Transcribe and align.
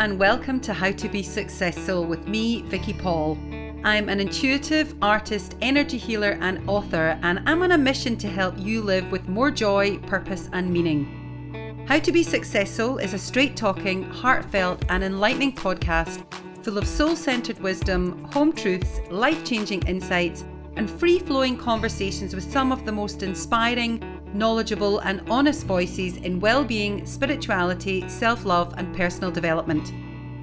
and 0.00 0.18
welcome 0.18 0.58
to 0.58 0.72
How 0.72 0.90
to 0.92 1.10
Be 1.10 1.22
Successful 1.22 2.06
with 2.06 2.26
me, 2.26 2.62
Vicky 2.62 2.94
Paul. 2.94 3.36
I'm 3.84 4.08
an 4.08 4.18
intuitive, 4.18 4.94
artist, 5.02 5.56
energy 5.60 5.98
healer, 5.98 6.38
and 6.40 6.66
author, 6.66 7.18
and 7.22 7.42
I'm 7.44 7.60
on 7.60 7.72
a 7.72 7.76
mission 7.76 8.16
to 8.16 8.26
help 8.26 8.54
you 8.58 8.80
live 8.80 9.12
with 9.12 9.28
more 9.28 9.50
joy, 9.50 9.98
purpose, 9.98 10.48
and 10.54 10.72
meaning. 10.72 11.84
How 11.86 11.98
to 11.98 12.12
Be 12.12 12.22
Successful 12.22 12.96
is 12.96 13.12
a 13.12 13.18
straight 13.18 13.58
talking, 13.58 14.04
heartfelt, 14.04 14.86
and 14.88 15.04
enlightening 15.04 15.54
podcast 15.54 16.24
full 16.64 16.78
of 16.78 16.86
soul 16.86 17.14
centered 17.14 17.60
wisdom, 17.60 18.24
home 18.32 18.54
truths, 18.54 19.00
life 19.10 19.44
changing 19.44 19.82
insights, 19.82 20.46
and 20.76 20.90
free 20.90 21.18
flowing 21.18 21.58
conversations 21.58 22.34
with 22.34 22.50
some 22.50 22.72
of 22.72 22.86
the 22.86 22.92
most 22.92 23.22
inspiring, 23.22 24.19
knowledgeable, 24.34 25.00
and 25.00 25.22
honest 25.28 25.66
voices 25.66 26.16
in 26.18 26.40
well-being, 26.40 27.04
spirituality, 27.04 28.08
self-love, 28.08 28.74
and 28.76 28.94
personal 28.94 29.30
development. 29.30 29.92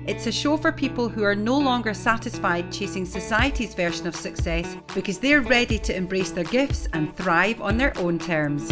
It's 0.09 0.27
a 0.27 0.31
show 0.31 0.57
for 0.57 0.71
people 0.71 1.09
who 1.09 1.23
are 1.23 1.35
no 1.35 1.57
longer 1.57 1.93
satisfied 1.93 2.71
chasing 2.71 3.05
society's 3.05 3.73
version 3.73 4.07
of 4.07 4.15
success 4.15 4.75
because 4.93 5.19
they're 5.19 5.41
ready 5.41 5.77
to 5.79 5.95
embrace 5.95 6.31
their 6.31 6.43
gifts 6.45 6.87
and 6.93 7.15
thrive 7.15 7.61
on 7.61 7.77
their 7.77 7.97
own 7.97 8.19
terms. 8.19 8.71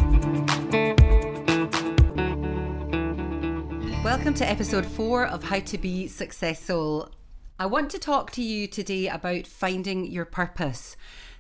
Welcome 4.03 4.33
to 4.35 4.49
episode 4.49 4.85
4 4.85 5.25
of 5.27 5.43
How 5.43 5.59
to 5.59 5.77
Be 5.77 6.07
Successful. 6.07 7.09
I 7.57 7.65
want 7.65 7.89
to 7.91 7.99
talk 7.99 8.31
to 8.31 8.41
you 8.41 8.67
today 8.67 9.07
about 9.07 9.47
finding 9.47 10.05
your 10.05 10.25
purpose. 10.25 10.97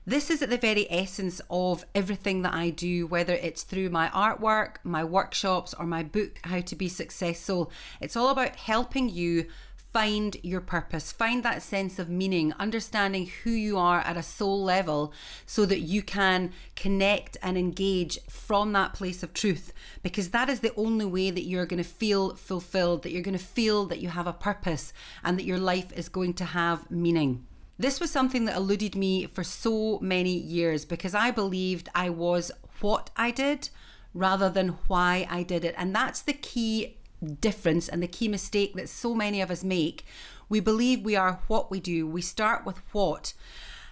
This 0.07 0.29
is 0.29 0.43
at 0.43 0.51
the 0.51 0.57
very 0.57 0.85
essence 0.91 1.41
of 1.49 1.83
everything 1.95 2.43
that 2.43 2.53
I 2.53 2.69
do, 2.69 3.07
whether 3.07 3.33
it's 3.33 3.63
through 3.63 3.89
my 3.89 4.09
artwork, 4.09 4.75
my 4.83 5.03
workshops, 5.03 5.73
or 5.73 5.87
my 5.87 6.03
book, 6.03 6.37
How 6.43 6.61
to 6.61 6.75
Be 6.75 6.87
Successful. 6.87 7.71
It's 7.99 8.15
all 8.15 8.29
about 8.29 8.55
helping 8.55 9.09
you 9.09 9.47
find 9.91 10.37
your 10.43 10.61
purpose, 10.61 11.11
find 11.11 11.41
that 11.41 11.63
sense 11.63 11.97
of 11.97 12.07
meaning, 12.07 12.53
understanding 12.59 13.31
who 13.43 13.49
you 13.49 13.79
are 13.79 14.01
at 14.01 14.15
a 14.15 14.21
soul 14.21 14.63
level 14.63 15.11
so 15.47 15.65
that 15.65 15.79
you 15.79 16.03
can 16.03 16.51
connect 16.75 17.37
and 17.41 17.57
engage 17.57 18.19
from 18.29 18.73
that 18.73 18.93
place 18.93 19.23
of 19.23 19.33
truth. 19.33 19.73
Because 20.03 20.29
that 20.29 20.49
is 20.49 20.59
the 20.59 20.75
only 20.75 21.05
way 21.05 21.31
that 21.31 21.45
you're 21.45 21.65
going 21.65 21.81
to 21.81 21.89
feel 21.89 22.35
fulfilled, 22.35 23.01
that 23.01 23.11
you're 23.11 23.23
going 23.23 23.35
to 23.35 23.43
feel 23.43 23.87
that 23.87 24.01
you 24.01 24.09
have 24.09 24.27
a 24.27 24.33
purpose 24.33 24.93
and 25.23 25.39
that 25.39 25.45
your 25.45 25.57
life 25.57 25.91
is 25.93 26.09
going 26.09 26.35
to 26.35 26.45
have 26.45 26.91
meaning. 26.91 27.47
This 27.77 27.99
was 27.99 28.09
something 28.09 28.45
that 28.45 28.55
eluded 28.55 28.95
me 28.95 29.25
for 29.25 29.43
so 29.43 29.99
many 29.99 30.37
years 30.37 30.85
because 30.85 31.13
I 31.13 31.31
believed 31.31 31.89
I 31.93 32.09
was 32.09 32.51
what 32.79 33.09
I 33.17 33.31
did 33.31 33.69
rather 34.13 34.49
than 34.49 34.77
why 34.87 35.27
I 35.29 35.43
did 35.43 35.65
it. 35.65 35.75
And 35.77 35.93
that's 35.93 36.21
the 36.21 36.33
key 36.33 36.97
difference 37.41 37.89
and 37.89 38.01
the 38.01 38.07
key 38.07 38.27
mistake 38.27 38.75
that 38.75 38.89
so 38.89 39.13
many 39.13 39.41
of 39.41 39.51
us 39.51 39.63
make. 39.63 40.05
We 40.47 40.59
believe 40.59 41.01
we 41.01 41.15
are 41.15 41.41
what 41.47 41.69
we 41.69 41.79
do, 41.79 42.07
we 42.07 42.21
start 42.21 42.65
with 42.65 42.77
what. 42.93 43.33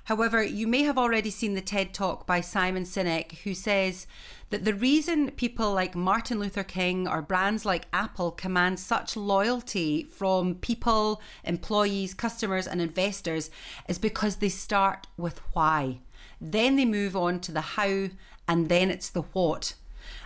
However, 0.06 0.44
you 0.44 0.68
may 0.68 0.84
have 0.84 0.98
already 0.98 1.30
seen 1.30 1.54
the 1.54 1.62
TED 1.62 1.94
talk 1.94 2.28
by 2.28 2.42
Simon 2.42 2.84
Sinek, 2.84 3.40
who 3.40 3.54
says 3.54 4.06
that 4.50 4.66
the 4.66 4.73
reason 4.73 5.32
people 5.32 5.73
like 5.73 5.96
Martin 5.96 6.40
Luther 6.40 6.64
King 6.64 7.08
or 7.08 7.22
brands 7.22 7.66
like 7.66 7.88
Apple 7.94 8.31
command 8.31 8.80
such 8.80 9.16
loyalty 9.16 10.04
from 10.04 10.56
people, 10.56 11.22
employees, 11.46 12.14
customers, 12.14 12.68
and 12.68 12.81
investors 12.81 13.50
is 13.88 13.98
because 13.98 14.38
they 14.38 14.50
start 14.50 15.08
with 15.16 15.40
why. 15.54 16.00
Then 16.42 16.76
they 16.76 16.86
move 16.86 17.16
on 17.16 17.40
to 17.40 17.54
the 17.54 17.62
how, 17.62 18.09
and 18.46 18.68
then 18.68 18.92
it's 18.92 19.09
the 19.09 19.22
what 19.22 19.76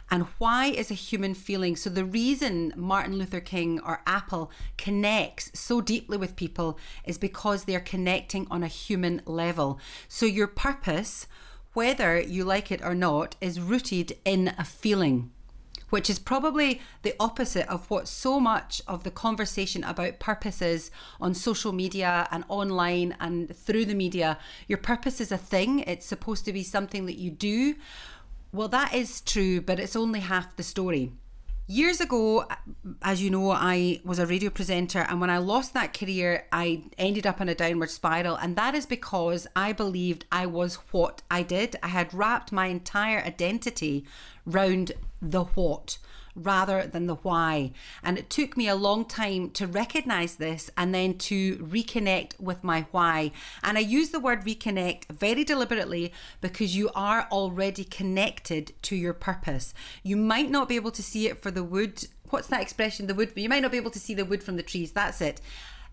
and 0.10 0.24
why 0.38 0.68
is 0.68 0.90
a 0.90 0.96
human 0.96 1.34
feeling. 1.34 1.76
So, 1.76 1.90
the 1.90 2.06
reason 2.06 2.74
Martin 2.76 3.18
Luther 3.18 3.40
King 3.40 3.80
or 3.82 4.02
Apple 4.06 4.52
connects 4.78 5.52
so 5.54 5.82
deeply 5.82 6.18
with 6.18 6.36
people 6.36 6.78
is 7.04 7.18
because 7.18 7.66
they're 7.66 7.80
connecting 7.80 8.48
on 8.50 8.64
a 8.64 8.68
human 8.68 9.22
level. 9.26 9.80
So, 10.08 10.26
your 10.26 10.48
purpose, 10.48 11.28
whether 11.74 12.20
you 12.20 12.44
like 12.44 12.72
it 12.72 12.84
or 12.84 12.96
not, 12.96 13.36
is 13.42 13.60
rooted 13.60 14.18
in 14.26 14.54
a 14.58 14.64
feeling 14.64 15.32
which 15.90 16.10
is 16.10 16.20
probably 16.20 16.82
the 17.04 17.16
opposite 17.20 17.68
of 17.70 17.90
what 17.90 18.08
so 18.08 18.40
much 18.40 18.82
of 18.88 19.04
the 19.04 19.12
conversation 19.12 19.84
about 19.84 20.20
purpose 20.20 20.62
is 20.62 20.92
on 21.22 21.34
social 21.34 21.72
media 21.72 22.28
and 22.32 22.44
online 22.50 23.16
and 23.20 23.56
through 23.56 23.86
the 23.86 23.96
media. 23.96 24.38
Your 24.68 24.78
purpose 24.78 25.22
is 25.22 25.32
a 25.32 25.38
thing, 25.38 25.80
it's 25.80 26.06
supposed 26.06 26.46
to 26.46 26.54
be 26.54 26.64
something 26.64 27.06
that 27.06 27.18
you 27.18 27.32
do. 27.32 27.76
Well, 28.52 28.68
that 28.70 28.94
is 28.94 29.22
true, 29.22 29.62
but 29.62 29.80
it's 29.80 29.96
only 29.96 30.20
half 30.22 30.56
the 30.56 30.64
story. 30.64 31.12
Years 31.70 32.00
ago, 32.00 32.46
as 33.02 33.22
you 33.22 33.30
know, 33.30 33.52
I 33.52 34.00
was 34.06 34.20
a 34.20 34.26
radio 34.26 34.50
presenter, 34.50 35.00
and 35.00 35.20
when 35.20 35.30
I 35.30 35.38
lost 35.38 35.74
that 35.74 35.94
career, 35.94 36.48
I 36.50 36.84
ended 36.98 37.28
up 37.28 37.42
in 37.42 37.50
a 37.50 37.56
downward 37.56 37.90
spiral. 37.90 38.38
And 38.38 38.56
that 38.56 38.74
is 38.74 38.86
because 38.86 39.48
I 39.54 39.74
believed 39.74 40.26
I 40.32 40.46
was 40.46 40.76
what 40.92 41.24
I 41.30 41.44
did. 41.44 41.76
I 41.84 41.90
had 41.90 42.14
wrapped 42.14 42.54
my 42.54 42.68
entire 42.68 43.20
identity 43.20 44.06
round 44.46 44.94
the 45.22 45.44
what 45.44 45.98
rather 46.38 46.86
than 46.86 47.08
the 47.08 47.16
why. 47.16 47.72
And 48.04 48.18
it 48.18 48.30
took 48.30 48.56
me 48.56 48.68
a 48.68 48.76
long 48.76 49.06
time 49.06 49.50
to 49.52 49.68
recognize 49.68 50.36
this 50.36 50.70
and 50.78 50.94
then 50.94 51.18
to 51.20 51.58
reconnect 51.58 52.40
with 52.40 52.64
my 52.64 52.86
why. 52.92 53.32
And 53.64 53.78
I 53.78 53.82
use 53.82 54.10
the 54.10 54.20
word 54.20 54.46
reconnect 54.46 55.06
very 55.12 55.44
deliberately 55.44 56.14
because 56.42 56.76
you 56.76 56.90
are 56.96 57.28
already 57.32 57.84
connected 57.84 58.74
to 58.84 58.96
your 58.96 59.14
purpose. 59.14 59.74
You 60.04 60.16
might 60.18 60.50
not 60.50 60.70
be 60.70 60.76
able 60.76 60.92
to 60.92 61.04
see 61.04 61.28
it 61.28 61.42
for 61.42 61.52
the 61.52 61.64
wood. 61.64 62.08
What's 62.30 62.48
that 62.48 62.62
expression? 62.62 63.08
The 63.08 63.16
wood. 63.16 63.32
You 63.36 63.50
might 63.50 63.62
not 63.62 63.72
be 63.72 63.78
able 63.78 63.92
to 63.92 64.00
see 64.00 64.14
the 64.14 64.26
wood 64.26 64.44
from 64.44 64.58
the 64.58 64.64
trees. 64.64 64.92
That's 64.92 65.22
it. 65.22 65.42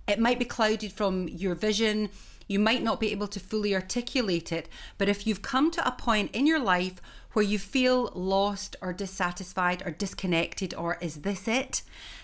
It 0.07 0.19
might 0.19 0.39
be 0.39 0.45
clouded 0.45 0.93
from 0.93 1.29
your 1.29 1.55
vision. 1.55 2.11
You 2.47 2.59
might 2.59 2.83
not 2.83 3.01
be 3.01 3.11
able 3.13 3.29
to 3.29 3.41
fully 3.41 3.75
articulate 3.75 4.53
it, 4.53 4.69
but 4.99 5.09
if 5.09 5.27
you've 5.27 5.43
come 5.43 5.71
to 5.73 5.87
a 5.87 5.93
point 5.93 6.35
in 6.35 6.47
your 6.47 6.61
life 6.61 7.01
where 7.33 7.45
you 7.45 7.59
feel 7.59 8.13
lost 8.15 8.77
or 8.81 8.93
dissatisfied 8.93 9.83
or 9.85 9.91
disconnected, 9.91 10.75
or 10.75 10.99
is 11.01 11.23
this 11.23 11.49
it? 11.49 11.83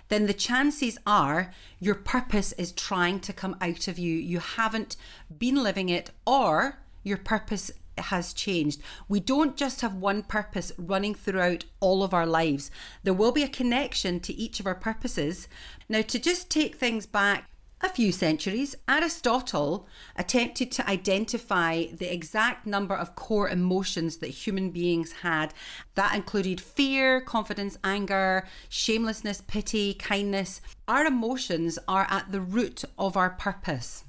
Then 0.09 0.27
the 0.27 0.35
chances 0.35 0.99
are 1.07 1.53
your 1.79 1.95
purpose 1.95 2.53
is 2.53 2.73
trying 2.73 3.21
to 3.21 3.33
come 3.33 3.57
out 3.61 3.89
of 3.89 3.99
you. 3.99 4.15
You 4.15 4.39
haven't 4.41 4.97
been 5.37 5.63
living 5.63 5.89
it, 5.89 6.11
or 6.27 6.79
your 7.03 7.17
purpose 7.17 7.71
has 7.99 8.33
changed. 8.33 8.81
We 9.09 9.21
don't 9.21 9.57
just 9.57 9.81
have 9.83 9.95
one 9.95 10.23
purpose 10.23 10.73
running 10.79 11.15
throughout 11.15 11.65
all 11.81 12.03
of 12.03 12.15
our 12.15 12.27
lives. 12.27 12.71
There 13.03 13.15
will 13.15 13.33
be 13.33 13.43
a 13.43 13.49
connection 13.49 14.21
to 14.21 14.33
each 14.33 14.61
of 14.61 14.67
our 14.67 14.75
purposes. 14.75 15.49
Now, 15.89 16.03
to 16.03 16.19
just 16.19 16.51
take 16.51 16.77
things 16.77 17.07
back 17.07 17.50
a 17.83 17.89
few 17.89 18.13
centuries, 18.13 18.77
Aristotle 18.89 19.87
attempted 20.15 20.71
to 20.73 20.89
identify 20.89 21.87
the 21.87 22.13
exact 22.13 22.67
number 22.67 22.95
of 22.95 23.17
core 23.17 23.49
emotions 23.49 24.19
that 24.19 24.29
human 24.29 24.71
beings 24.71 25.13
had. 25.23 25.55
That 25.95 26.15
included 26.15 26.61
fear, 26.61 27.23
confidence, 27.23 27.79
anger, 27.83 28.47
shamelessness, 28.69 29.41
pity, 29.41 29.95
kindness. 29.95 30.61
Our 30.87 31.07
emotions 31.07 31.79
are 31.89 32.07
at 32.11 32.33
the 32.33 32.41
root 32.41 32.85
of 32.99 33.17
our 33.17 33.31
purpose. 33.31 34.05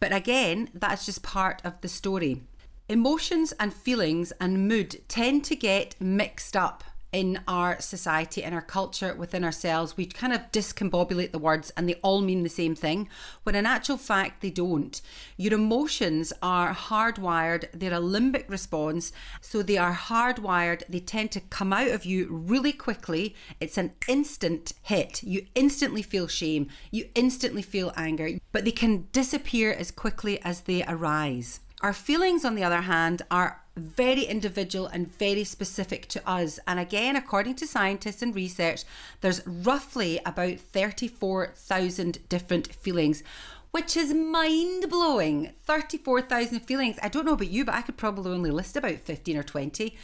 But 0.00 0.12
again, 0.12 0.68
that's 0.74 1.06
just 1.06 1.22
part 1.22 1.62
of 1.64 1.80
the 1.80 1.88
story. 1.88 2.42
Emotions 2.90 3.52
and 3.58 3.72
feelings 3.72 4.32
and 4.40 4.68
mood 4.68 5.00
tend 5.08 5.44
to 5.44 5.56
get 5.56 5.94
mixed 6.00 6.56
up 6.56 6.84
in 7.12 7.40
our 7.48 7.80
society, 7.80 8.42
in 8.42 8.52
our 8.52 8.62
culture, 8.62 9.14
within 9.14 9.44
ourselves, 9.44 9.96
we 9.96 10.04
kind 10.06 10.32
of 10.32 10.52
discombobulate 10.52 11.32
the 11.32 11.38
words 11.38 11.72
and 11.76 11.88
they 11.88 11.94
all 11.96 12.20
mean 12.20 12.42
the 12.42 12.48
same 12.48 12.74
thing, 12.74 13.08
when 13.44 13.54
in 13.54 13.64
actual 13.64 13.96
fact 13.96 14.42
they 14.42 14.50
don't. 14.50 15.00
Your 15.36 15.54
emotions 15.54 16.32
are 16.42 16.74
hardwired, 16.74 17.66
they're 17.72 17.94
a 17.94 18.00
limbic 18.00 18.48
response, 18.48 19.12
so 19.40 19.62
they 19.62 19.78
are 19.78 19.94
hardwired, 19.94 20.82
they 20.88 21.00
tend 21.00 21.32
to 21.32 21.40
come 21.40 21.72
out 21.72 21.88
of 21.88 22.04
you 22.04 22.28
really 22.30 22.72
quickly. 22.72 23.34
It's 23.58 23.78
an 23.78 23.92
instant 24.06 24.72
hit. 24.82 25.22
You 25.22 25.46
instantly 25.54 26.02
feel 26.02 26.28
shame, 26.28 26.68
you 26.90 27.08
instantly 27.14 27.62
feel 27.62 27.92
anger, 27.96 28.38
but 28.52 28.64
they 28.64 28.70
can 28.70 29.08
disappear 29.12 29.72
as 29.72 29.90
quickly 29.90 30.42
as 30.42 30.62
they 30.62 30.84
arise. 30.84 31.60
Our 31.80 31.92
feelings, 31.92 32.44
on 32.44 32.56
the 32.56 32.64
other 32.64 32.80
hand, 32.80 33.22
are 33.30 33.62
very 33.78 34.24
individual 34.24 34.86
and 34.86 35.12
very 35.16 35.44
specific 35.44 36.06
to 36.08 36.28
us. 36.28 36.58
And 36.66 36.78
again, 36.78 37.16
according 37.16 37.56
to 37.56 37.66
scientists 37.66 38.22
and 38.22 38.34
research, 38.34 38.84
there's 39.20 39.46
roughly 39.46 40.20
about 40.26 40.58
34,000 40.58 42.28
different 42.28 42.74
feelings, 42.74 43.22
which 43.70 43.96
is 43.96 44.12
mind 44.12 44.90
blowing. 44.90 45.52
34,000 45.64 46.60
feelings. 46.60 46.98
I 47.02 47.08
don't 47.08 47.24
know 47.24 47.32
about 47.32 47.50
you, 47.50 47.64
but 47.64 47.74
I 47.74 47.82
could 47.82 47.96
probably 47.96 48.32
only 48.32 48.50
list 48.50 48.76
about 48.76 48.98
15 48.98 49.36
or 49.36 49.42
20. 49.42 49.96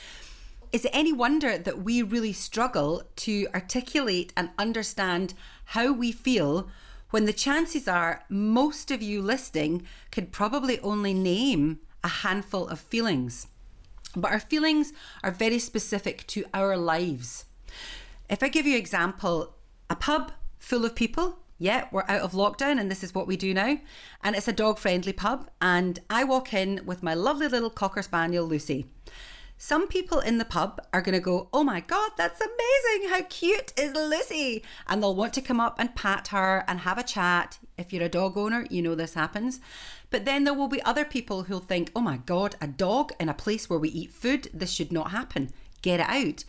Is 0.72 0.84
it 0.84 0.90
any 0.92 1.12
wonder 1.12 1.56
that 1.56 1.82
we 1.82 2.02
really 2.02 2.32
struggle 2.32 3.04
to 3.16 3.46
articulate 3.54 4.32
and 4.36 4.50
understand 4.58 5.34
how 5.66 5.92
we 5.92 6.10
feel 6.10 6.68
when 7.10 7.26
the 7.26 7.32
chances 7.32 7.86
are 7.86 8.24
most 8.28 8.90
of 8.90 9.00
you 9.00 9.22
listening 9.22 9.86
could 10.10 10.32
probably 10.32 10.80
only 10.80 11.14
name 11.14 11.78
a 12.02 12.08
handful 12.08 12.66
of 12.66 12.80
feelings? 12.80 13.46
But 14.16 14.32
our 14.32 14.40
feelings 14.40 14.93
are 15.22 15.31
very 15.31 15.58
specific 15.58 16.26
to 16.28 16.44
our 16.55 16.76
lives. 16.76 17.44
If 18.31 18.43
I 18.43 18.49
give 18.49 18.66
you 18.66 18.75
an 18.75 18.81
example, 18.81 19.55
a 19.90 19.96
pub 19.96 20.32
full 20.58 20.84
of 20.84 20.94
people, 20.94 21.38
Yeah, 21.58 21.87
we're 21.93 22.05
out 22.08 22.20
of 22.22 22.32
lockdown 22.32 22.81
and 22.81 22.90
this 22.90 23.05
is 23.05 23.14
what 23.14 23.26
we 23.28 23.37
do 23.37 23.55
now. 23.55 23.78
And 24.22 24.34
it's 24.34 24.49
a 24.49 24.52
dog 24.52 24.78
friendly 24.78 25.12
pub. 25.12 25.49
And 25.61 26.00
I 26.11 26.25
walk 26.25 26.52
in 26.52 26.81
with 26.84 27.02
my 27.02 27.14
lovely 27.14 27.49
little 27.49 27.70
Cocker 27.70 28.02
Spaniel, 28.02 28.44
Lucy. 28.44 28.87
Some 29.56 29.87
people 29.87 30.19
in 30.19 30.38
the 30.38 30.44
pub 30.44 30.81
are 30.93 31.00
going 31.00 31.14
to 31.14 31.20
go, 31.20 31.49
Oh 31.52 31.62
my 31.62 31.81
God, 31.81 32.10
that's 32.17 32.40
amazing. 32.40 33.08
How 33.08 33.22
cute 33.31 33.72
is 33.78 33.94
Lucy? 33.94 34.64
And 34.88 35.00
they'll 35.02 35.14
want 35.14 35.32
to 35.34 35.40
come 35.40 35.60
up 35.60 35.76
and 35.78 35.94
pat 35.94 36.28
her 36.28 36.64
and 36.67 36.81
have 36.81 36.99
a 36.99 37.05
chat. 37.05 37.58
If 37.78 37.93
you're 37.93 38.05
a 38.05 38.08
dog 38.08 38.37
owner, 38.37 38.67
you 38.69 38.82
know 38.82 38.96
this 38.96 39.14
happens. 39.14 39.60
But 40.14 40.26
then 40.26 40.44
there 40.44 40.55
will 40.55 40.69
be 40.69 40.81
other 40.82 41.05
people 41.05 41.43
who'll 41.43 41.58
think, 41.58 41.90
Oh 41.96 42.00
my 42.00 42.19
God, 42.19 42.55
a 42.61 42.69
dog 42.69 43.11
in 43.19 43.28
a 43.28 43.34
place 43.34 43.69
where 43.69 43.81
we 43.81 43.88
eat 43.88 44.12
food, 44.12 44.49
this 44.55 44.70
should 44.70 44.93
not 44.93 45.11
happen. 45.11 45.52
Get 45.82 45.99
it 45.99 46.08
out. 46.08 46.44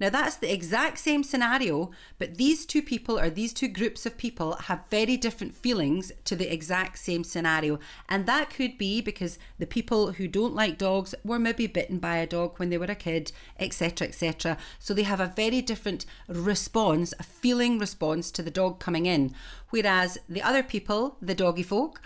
Now, 0.00 0.10
that's 0.10 0.34
the 0.34 0.52
exact 0.52 0.98
same 0.98 1.22
scenario, 1.22 1.92
but 2.18 2.38
these 2.38 2.66
two 2.66 2.82
people 2.82 3.16
or 3.16 3.30
these 3.30 3.52
two 3.52 3.68
groups 3.68 4.04
of 4.04 4.18
people 4.18 4.56
have 4.62 4.88
very 4.90 5.16
different 5.16 5.54
feelings 5.54 6.10
to 6.24 6.34
the 6.34 6.52
exact 6.52 6.98
same 6.98 7.22
scenario. 7.22 7.78
And 8.08 8.26
that 8.26 8.50
could 8.50 8.76
be 8.76 9.00
because 9.00 9.38
the 9.60 9.66
people 9.66 10.14
who 10.14 10.26
don't 10.26 10.56
like 10.56 10.76
dogs 10.76 11.14
were 11.24 11.38
maybe 11.38 11.68
bitten 11.68 12.00
by 12.00 12.16
a 12.16 12.26
dog 12.26 12.58
when 12.58 12.70
they 12.70 12.78
were 12.78 12.86
a 12.86 12.96
kid, 12.96 13.30
etc., 13.60 14.08
etc. 14.08 14.58
So 14.80 14.92
they 14.92 15.04
have 15.04 15.20
a 15.20 15.32
very 15.36 15.62
different 15.62 16.04
response, 16.26 17.14
a 17.20 17.22
feeling 17.22 17.78
response 17.78 18.32
to 18.32 18.42
the 18.42 18.50
dog 18.50 18.80
coming 18.80 19.06
in. 19.06 19.32
Whereas 19.70 20.18
the 20.28 20.42
other 20.42 20.64
people, 20.64 21.16
the 21.22 21.36
doggy 21.36 21.62
folk, 21.62 22.02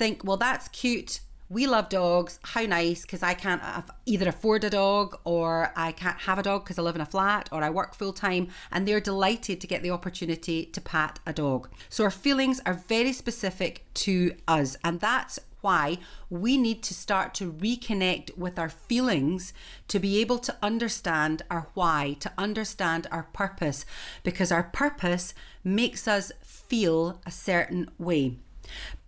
think, 0.00 0.24
well, 0.24 0.36
that's 0.38 0.68
cute 0.68 1.20
we 1.50 1.66
love 1.66 1.88
dogs. 1.88 2.38
How 2.42 2.62
nice, 2.62 3.02
because 3.02 3.24
I 3.24 3.34
can't 3.34 3.60
either 4.06 4.28
afford 4.28 4.62
a 4.62 4.70
dog 4.70 5.18
or 5.24 5.72
I 5.74 5.90
can't 5.90 6.20
have 6.20 6.38
a 6.38 6.44
dog 6.44 6.64
because 6.64 6.78
I 6.78 6.82
live 6.82 6.94
in 6.94 7.00
a 7.00 7.06
flat 7.06 7.48
or 7.50 7.64
I 7.64 7.70
work 7.70 7.94
full 7.96 8.12
time. 8.12 8.48
And 8.70 8.86
they're 8.86 9.00
delighted 9.00 9.60
to 9.60 9.66
get 9.66 9.82
the 9.82 9.90
opportunity 9.90 10.64
to 10.66 10.80
pat 10.80 11.18
a 11.26 11.32
dog. 11.32 11.68
So 11.88 12.04
our 12.04 12.10
feelings 12.10 12.60
are 12.64 12.74
very 12.74 13.12
specific 13.12 13.84
to 13.94 14.36
us. 14.46 14.76
And 14.84 15.00
that's 15.00 15.40
why 15.60 15.98
we 16.30 16.56
need 16.56 16.84
to 16.84 16.94
start 16.94 17.34
to 17.34 17.52
reconnect 17.52 18.38
with 18.38 18.56
our 18.56 18.70
feelings 18.70 19.52
to 19.88 19.98
be 19.98 20.20
able 20.20 20.38
to 20.38 20.56
understand 20.62 21.42
our 21.50 21.66
why, 21.74 22.16
to 22.20 22.30
understand 22.38 23.08
our 23.10 23.24
purpose, 23.24 23.84
because 24.22 24.52
our 24.52 24.62
purpose 24.62 25.34
makes 25.64 26.06
us 26.06 26.30
feel 26.42 27.20
a 27.26 27.30
certain 27.32 27.90
way. 27.98 28.36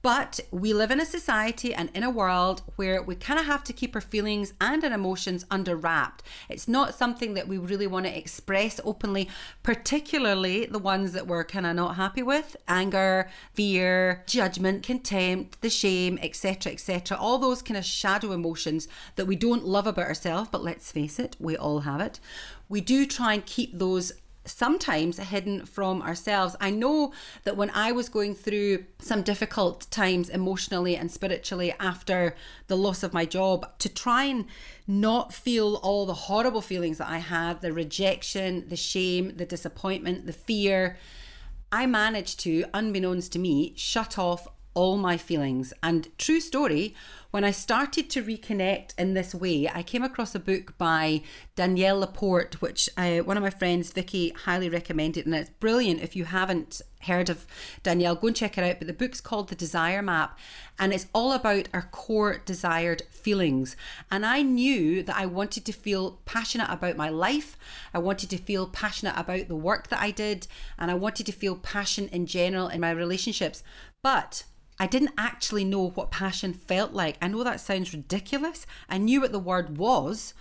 But 0.02 0.40
we 0.50 0.74
live 0.74 0.90
in 0.90 1.00
a 1.00 1.06
society 1.06 1.72
and 1.72 1.88
in 1.94 2.02
a 2.02 2.10
world 2.10 2.62
where 2.74 3.00
we 3.00 3.14
kind 3.14 3.38
of 3.38 3.46
have 3.46 3.62
to 3.64 3.72
keep 3.72 3.94
our 3.94 4.00
feelings 4.00 4.52
and 4.60 4.82
our 4.82 4.92
emotions 4.92 5.46
under 5.48 5.76
wrapped. 5.76 6.24
It's 6.48 6.66
not 6.66 6.96
something 6.96 7.34
that 7.34 7.46
we 7.46 7.56
really 7.56 7.86
want 7.86 8.06
to 8.06 8.18
express 8.18 8.80
openly, 8.84 9.28
particularly 9.62 10.66
the 10.66 10.80
ones 10.80 11.12
that 11.12 11.28
we're 11.28 11.44
kind 11.44 11.66
of 11.66 11.76
not 11.76 11.94
happy 11.94 12.22
with 12.22 12.56
anger, 12.66 13.30
fear, 13.54 14.24
judgment, 14.26 14.82
contempt, 14.82 15.60
the 15.60 15.70
shame, 15.70 16.18
etc. 16.20 16.72
etc. 16.72 17.16
All 17.16 17.38
those 17.38 17.62
kind 17.62 17.78
of 17.78 17.84
shadow 17.84 18.32
emotions 18.32 18.88
that 19.14 19.26
we 19.26 19.36
don't 19.36 19.64
love 19.64 19.86
about 19.86 20.06
ourselves, 20.06 20.48
but 20.50 20.64
let's 20.64 20.90
face 20.90 21.20
it, 21.20 21.36
we 21.38 21.56
all 21.56 21.80
have 21.80 22.00
it. 22.00 22.18
We 22.68 22.80
do 22.80 23.06
try 23.06 23.34
and 23.34 23.46
keep 23.46 23.78
those 23.78 24.12
sometimes 24.44 25.18
hidden 25.18 25.66
from 25.66 26.02
ourselves. 26.02 26.56
I 26.60 26.70
know 26.70 27.12
that 27.44 27.56
when 27.56 27.70
I 27.70 27.92
was 27.92 28.08
going 28.08 28.34
through 28.34 28.84
some 28.98 29.22
difficult 29.22 29.90
times 29.90 30.28
emotionally 30.28 30.96
and 30.96 31.10
spiritually 31.10 31.74
after 31.78 32.34
the 32.66 32.76
loss 32.76 33.02
of 33.02 33.12
my 33.12 33.24
job, 33.24 33.78
to 33.78 33.88
try 33.88 34.24
and 34.24 34.46
not 34.86 35.32
feel 35.32 35.76
all 35.76 36.06
the 36.06 36.14
horrible 36.14 36.60
feelings 36.60 36.98
that 36.98 37.08
I 37.08 37.18
had 37.18 37.60
the 37.60 37.72
rejection, 37.72 38.68
the 38.68 38.76
shame, 38.76 39.36
the 39.36 39.46
disappointment, 39.46 40.26
the 40.26 40.32
fear. 40.32 40.98
I 41.70 41.86
managed 41.86 42.40
to, 42.40 42.64
unbeknownst 42.74 43.32
to 43.32 43.38
me, 43.38 43.74
shut 43.76 44.18
off 44.18 44.48
all 44.74 44.96
my 44.96 45.16
feelings. 45.16 45.72
And 45.82 46.08
true 46.18 46.40
story, 46.40 46.94
when 47.30 47.44
I 47.44 47.50
started 47.50 48.10
to 48.10 48.22
reconnect 48.22 48.98
in 48.98 49.14
this 49.14 49.34
way, 49.34 49.68
I 49.72 49.82
came 49.82 50.02
across 50.02 50.34
a 50.34 50.38
book 50.38 50.76
by 50.76 51.22
Danielle 51.56 52.00
Laporte, 52.00 52.60
which 52.60 52.90
uh, 52.96 53.18
one 53.18 53.36
of 53.36 53.42
my 53.42 53.50
friends, 53.50 53.90
Vicky, 53.90 54.30
highly 54.30 54.68
recommended. 54.68 55.24
And 55.24 55.34
it's 55.34 55.48
brilliant. 55.48 56.02
If 56.02 56.14
you 56.14 56.26
haven't 56.26 56.82
heard 57.02 57.30
of 57.30 57.46
Danielle, 57.82 58.14
go 58.14 58.28
and 58.28 58.36
check 58.36 58.58
it 58.58 58.64
out. 58.64 58.78
But 58.78 58.86
the 58.86 58.92
book's 58.92 59.20
called 59.20 59.48
The 59.48 59.54
Desire 59.54 60.02
Map, 60.02 60.38
and 60.78 60.92
it's 60.92 61.06
all 61.14 61.32
about 61.32 61.68
our 61.72 61.88
core 61.90 62.42
desired 62.44 63.02
feelings. 63.10 63.76
And 64.10 64.26
I 64.26 64.42
knew 64.42 65.02
that 65.02 65.16
I 65.16 65.26
wanted 65.26 65.64
to 65.64 65.72
feel 65.72 66.20
passionate 66.24 66.68
about 66.70 66.96
my 66.96 67.08
life. 67.08 67.56
I 67.94 67.98
wanted 67.98 68.30
to 68.30 68.38
feel 68.38 68.66
passionate 68.66 69.14
about 69.16 69.48
the 69.48 69.56
work 69.56 69.88
that 69.88 70.00
I 70.00 70.10
did, 70.10 70.46
and 70.78 70.90
I 70.90 70.94
wanted 70.94 71.26
to 71.26 71.32
feel 71.32 71.56
passion 71.56 72.08
in 72.08 72.26
general 72.26 72.68
in 72.68 72.80
my 72.80 72.90
relationships. 72.90 73.62
But 74.02 74.44
I 74.78 74.86
didn't 74.86 75.12
actually 75.16 75.64
know 75.64 75.90
what 75.90 76.10
passion 76.10 76.52
felt 76.52 76.92
like. 76.92 77.16
I 77.22 77.28
know 77.28 77.44
that 77.44 77.60
sounds 77.60 77.92
ridiculous. 77.92 78.66
I 78.88 78.98
knew 78.98 79.20
what 79.20 79.32
the 79.32 79.38
word 79.38 79.78
was, 79.78 80.34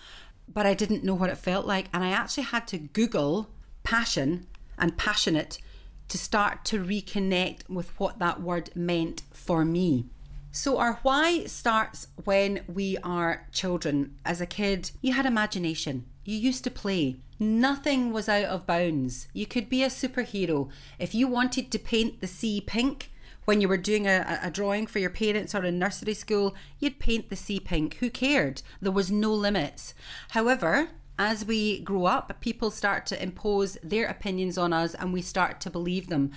but 0.48 0.66
I 0.66 0.74
didn't 0.74 1.04
know 1.04 1.14
what 1.14 1.30
it 1.30 1.38
felt 1.38 1.66
like. 1.66 1.88
And 1.94 2.04
I 2.04 2.10
actually 2.10 2.44
had 2.44 2.68
to 2.70 2.78
Google 2.78 3.50
passion 3.84 4.48
and 4.78 4.98
passionate 4.98 5.60
to 6.08 6.18
start 6.18 6.66
to 6.66 6.84
reconnect 6.84 7.70
with 7.70 7.98
what 8.00 8.20
that 8.20 8.42
word 8.42 8.70
meant 8.76 9.22
for 9.32 9.64
me. 9.64 10.08
So, 10.54 10.78
our 10.78 11.00
why 11.04 11.46
starts 11.46 12.08
when 12.26 12.66
we 12.68 12.98
are 12.98 13.48
children. 13.54 14.18
As 14.26 14.42
a 14.42 14.46
kid, 14.46 14.92
you 15.02 15.14
had 15.14 15.26
imagination, 15.26 16.06
you 16.26 16.38
used 16.38 16.66
to 16.66 16.72
play. 16.72 17.18
Nothing 17.40 18.12
was 18.12 18.28
out 18.28 18.44
of 18.46 18.68
bounds. 18.68 19.28
You 19.34 19.46
could 19.46 19.70
be 19.70 19.84
a 19.84 19.88
superhero. 19.88 20.70
If 21.00 21.16
you 21.16 21.28
wanted 21.28 21.72
to 21.72 21.80
paint 21.80 22.20
the 22.20 22.28
sea 22.28 22.60
pink, 22.60 23.11
when 23.46 23.62
you 23.62 23.68
were 23.68 23.78
doing 23.78 24.08
a, 24.08 24.40
a 24.44 24.52
drawing 24.52 24.88
for 24.88 25.00
your 25.00 25.10
parents 25.10 25.56
or 25.56 25.64
in 25.64 25.80
nursery 25.80 26.14
school, 26.14 26.56
you'd 26.80 27.00
paint 27.00 27.30
the 27.30 27.36
sea 27.36 27.60
pink. 27.60 27.96
Who 27.96 28.10
cared? 28.10 28.62
There 28.82 28.92
was 28.92 29.12
no 29.12 29.34
limits. 29.34 29.94
However, 30.30 30.90
as 31.18 31.46
we 31.46 31.80
grow 31.82 32.06
up, 32.06 32.40
people 32.42 32.72
start 32.72 33.06
to 33.08 33.22
impose 33.22 33.78
their 33.84 34.08
opinions 34.08 34.58
on 34.58 34.74
us 34.74 34.96
and 34.96 35.14
we 35.14 35.22
start 35.22 35.62
to 35.62 35.70
believe 35.70 36.08
them. 36.08 36.32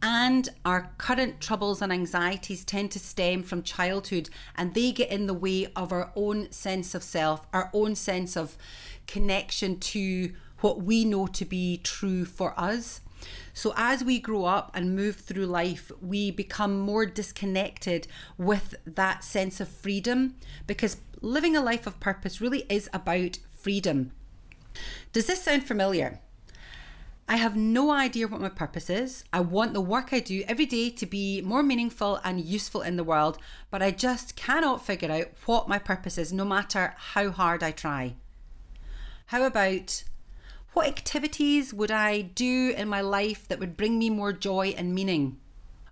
And 0.00 0.48
our 0.64 0.92
current 0.98 1.40
troubles 1.40 1.82
and 1.82 1.92
anxieties 1.92 2.64
tend 2.64 2.92
to 2.92 3.00
stem 3.00 3.42
from 3.42 3.62
childhood 3.62 4.30
and 4.54 4.74
they 4.74 4.92
get 4.92 5.10
in 5.10 5.26
the 5.26 5.34
way 5.34 5.66
of 5.74 5.92
our 5.92 6.12
own 6.14 6.52
sense 6.52 6.94
of 6.94 7.02
self, 7.02 7.46
our 7.52 7.70
own 7.72 7.94
sense 7.94 8.36
of 8.36 8.56
connection 9.06 9.80
to 9.80 10.32
what 10.60 10.82
we 10.82 11.04
know 11.04 11.26
to 11.26 11.44
be 11.44 11.78
true 11.78 12.24
for 12.24 12.58
us. 12.58 13.00
So, 13.58 13.74
as 13.76 14.04
we 14.04 14.20
grow 14.20 14.44
up 14.44 14.70
and 14.72 14.94
move 14.94 15.16
through 15.16 15.46
life, 15.46 15.90
we 16.00 16.30
become 16.30 16.78
more 16.78 17.04
disconnected 17.04 18.06
with 18.36 18.76
that 18.86 19.24
sense 19.24 19.58
of 19.58 19.66
freedom 19.66 20.36
because 20.68 20.98
living 21.20 21.56
a 21.56 21.60
life 21.60 21.84
of 21.84 21.98
purpose 21.98 22.40
really 22.40 22.66
is 22.68 22.88
about 22.92 23.40
freedom. 23.58 24.12
Does 25.12 25.26
this 25.26 25.42
sound 25.42 25.64
familiar? 25.64 26.20
I 27.28 27.34
have 27.34 27.56
no 27.56 27.90
idea 27.90 28.28
what 28.28 28.40
my 28.40 28.48
purpose 28.48 28.88
is. 28.88 29.24
I 29.32 29.40
want 29.40 29.72
the 29.72 29.80
work 29.80 30.10
I 30.12 30.20
do 30.20 30.44
every 30.46 30.66
day 30.66 30.88
to 30.90 31.04
be 31.04 31.42
more 31.42 31.64
meaningful 31.64 32.20
and 32.22 32.40
useful 32.40 32.82
in 32.82 32.96
the 32.96 33.02
world, 33.02 33.38
but 33.72 33.82
I 33.82 33.90
just 33.90 34.36
cannot 34.36 34.86
figure 34.86 35.10
out 35.10 35.30
what 35.46 35.68
my 35.68 35.80
purpose 35.80 36.16
is 36.16 36.32
no 36.32 36.44
matter 36.44 36.94
how 36.96 37.30
hard 37.30 37.64
I 37.64 37.72
try. 37.72 38.14
How 39.26 39.42
about 39.42 40.04
what 40.72 40.86
activities 40.86 41.72
would 41.72 41.90
I 41.90 42.20
do 42.20 42.74
in 42.76 42.88
my 42.88 43.00
life 43.00 43.48
that 43.48 43.58
would 43.58 43.76
bring 43.76 43.98
me 43.98 44.10
more 44.10 44.32
joy 44.32 44.74
and 44.76 44.94
meaning? 44.94 45.38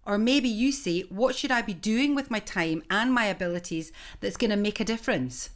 Or 0.04 0.18
maybe 0.18 0.48
you 0.48 0.70
say, 0.70 1.02
what 1.02 1.34
should 1.34 1.50
I 1.50 1.62
be 1.62 1.74
doing 1.74 2.14
with 2.14 2.30
my 2.30 2.38
time 2.38 2.82
and 2.88 3.12
my 3.12 3.24
abilities 3.24 3.90
that's 4.20 4.36
going 4.36 4.50
to 4.50 4.56
make 4.56 4.78
a 4.78 4.84
difference? 4.84 5.50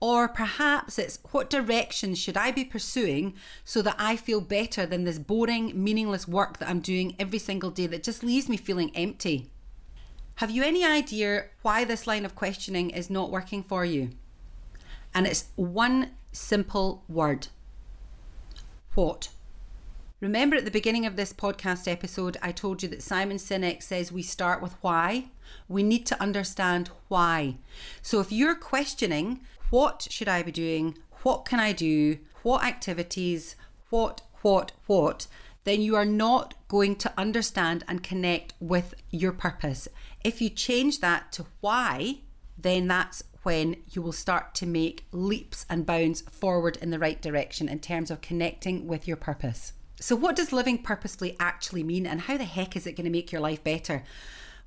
Or 0.00 0.28
perhaps 0.28 0.98
it's 0.98 1.18
what 1.30 1.50
directions 1.50 2.18
should 2.18 2.36
I 2.36 2.50
be 2.50 2.64
pursuing 2.64 3.34
so 3.64 3.82
that 3.82 3.96
I 3.98 4.16
feel 4.16 4.40
better 4.40 4.86
than 4.86 5.04
this 5.04 5.18
boring, 5.18 5.72
meaningless 5.82 6.28
work 6.28 6.58
that 6.58 6.68
I'm 6.68 6.80
doing 6.80 7.16
every 7.18 7.38
single 7.38 7.70
day 7.70 7.86
that 7.88 8.02
just 8.02 8.22
leaves 8.22 8.48
me 8.48 8.56
feeling 8.56 8.90
empty? 8.94 9.50
Have 10.36 10.50
you 10.50 10.62
any 10.62 10.84
idea 10.84 11.46
why 11.62 11.84
this 11.84 12.06
line 12.06 12.24
of 12.24 12.34
questioning 12.34 12.90
is 12.90 13.08
not 13.08 13.30
working 13.30 13.62
for 13.62 13.84
you? 13.84 14.10
And 15.14 15.26
it's 15.26 15.46
one 15.56 16.10
simple 16.32 17.02
word 17.08 17.48
what? 18.96 19.28
Remember 20.20 20.56
at 20.56 20.64
the 20.64 20.70
beginning 20.70 21.04
of 21.04 21.16
this 21.16 21.34
podcast 21.34 21.86
episode, 21.86 22.38
I 22.40 22.50
told 22.50 22.82
you 22.82 22.88
that 22.88 23.02
Simon 23.02 23.36
Sinek 23.36 23.82
says 23.82 24.10
we 24.10 24.22
start 24.22 24.62
with 24.62 24.74
why. 24.80 25.26
We 25.68 25.82
need 25.82 26.06
to 26.06 26.20
understand 26.20 26.88
why. 27.08 27.56
So 28.00 28.20
if 28.20 28.32
you're 28.32 28.54
questioning, 28.54 29.40
what 29.68 30.08
should 30.10 30.28
I 30.28 30.42
be 30.42 30.50
doing? 30.50 30.96
What 31.24 31.44
can 31.44 31.60
I 31.60 31.72
do? 31.72 32.16
What 32.42 32.64
activities? 32.64 33.54
What, 33.90 34.22
what, 34.40 34.72
what? 34.86 35.26
Then 35.64 35.82
you 35.82 35.94
are 35.94 36.06
not 36.06 36.54
going 36.66 36.96
to 36.96 37.12
understand 37.18 37.84
and 37.86 38.02
connect 38.02 38.54
with 38.60 38.94
your 39.10 39.32
purpose. 39.32 39.88
If 40.24 40.40
you 40.40 40.48
change 40.48 41.00
that 41.00 41.32
to 41.32 41.44
why, 41.60 42.20
then 42.56 42.88
that's 42.88 43.22
when 43.46 43.76
you 43.92 44.02
will 44.02 44.10
start 44.10 44.56
to 44.56 44.66
make 44.66 45.06
leaps 45.12 45.64
and 45.70 45.86
bounds 45.86 46.22
forward 46.22 46.76
in 46.82 46.90
the 46.90 46.98
right 46.98 47.22
direction 47.22 47.68
in 47.68 47.78
terms 47.78 48.10
of 48.10 48.20
connecting 48.20 48.88
with 48.88 49.06
your 49.06 49.16
purpose. 49.16 49.72
So, 50.00 50.16
what 50.16 50.34
does 50.34 50.52
living 50.52 50.82
purposefully 50.82 51.36
actually 51.38 51.84
mean, 51.84 52.08
and 52.08 52.22
how 52.22 52.36
the 52.38 52.44
heck 52.44 52.74
is 52.74 52.88
it 52.88 52.96
going 52.96 53.04
to 53.04 53.10
make 53.10 53.30
your 53.30 53.40
life 53.40 53.62
better? 53.62 54.02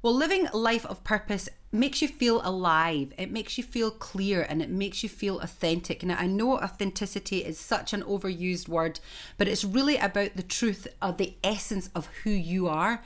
Well, 0.02 0.16
living 0.16 0.48
a 0.48 0.56
life 0.56 0.86
of 0.86 1.04
purpose 1.04 1.50
makes 1.74 2.02
you 2.02 2.08
feel 2.08 2.42
alive. 2.42 3.12
It 3.18 3.34
makes 3.34 3.58
you 3.58 3.66
feel 3.66 3.92
clear 3.92 4.44
and 4.44 4.62
it 4.62 4.70
makes 4.70 5.04
you 5.04 5.10
feel 5.10 5.42
authentic. 5.42 6.02
Now, 6.04 6.16
I 6.18 6.26
know 6.26 6.58
authenticity 6.58 7.40
is 7.40 7.60
such 7.60 7.92
an 7.92 8.04
overused 8.04 8.70
word, 8.70 9.02
but 9.38 9.50
it's 9.50 9.66
really 9.66 9.98
about 9.98 10.38
the 10.38 10.44
truth 10.44 10.88
of 11.02 11.18
the 11.18 11.36
essence 11.44 11.90
of 11.94 12.08
who 12.24 12.30
you 12.30 12.70
are. 12.70 13.04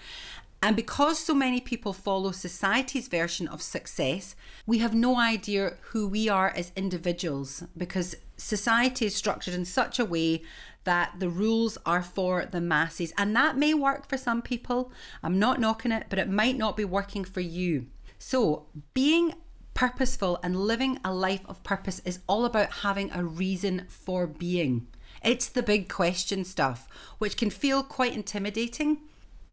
And 0.63 0.77
because 0.77 1.20
so 1.20 1.34
many 1.34 1.60
people 1.60 1.91
follow 1.91 2.32
society's 2.32 3.10
version 3.10 3.50
of 3.50 3.62
success, 3.62 4.34
we 4.65 4.77
have 4.77 4.96
no 4.96 5.17
idea 5.17 5.74
who 5.91 6.08
we 6.08 6.29
are 6.29 6.53
as 6.55 6.72
individuals 6.77 7.65
because 7.75 8.15
society 8.38 9.08
is 9.08 9.13
structured 9.13 9.55
in 9.55 9.65
such 9.65 10.00
a 10.00 10.05
way 10.05 10.41
that 10.86 11.15
the 11.20 11.27
rules 11.27 11.77
are 11.86 12.01
for 12.01 12.46
the 12.46 12.62
masses. 12.62 13.12
And 13.17 13.36
that 13.36 13.58
may 13.58 13.74
work 13.74 14.08
for 14.08 14.17
some 14.17 14.41
people. 14.41 14.93
I'm 15.22 15.38
not 15.38 15.60
knocking 15.60 15.91
it, 15.91 16.05
but 16.08 16.17
it 16.17 16.29
might 16.29 16.58
not 16.58 16.77
be 16.77 16.86
working 16.86 17.25
for 17.25 17.41
you. 17.41 17.88
So, 18.17 18.67
being 18.93 19.34
purposeful 19.74 20.39
and 20.43 20.55
living 20.55 20.98
a 21.03 21.13
life 21.13 21.41
of 21.46 21.62
purpose 21.63 22.01
is 22.05 22.20
all 22.25 22.46
about 22.46 22.72
having 22.84 23.12
a 23.12 23.25
reason 23.25 23.86
for 23.89 24.27
being. 24.27 24.88
It's 25.22 25.50
the 25.50 25.62
big 25.62 25.89
question 25.89 26.46
stuff, 26.46 26.88
which 27.17 27.36
can 27.36 27.50
feel 27.50 27.84
quite 27.84 28.13
intimidating 28.13 29.00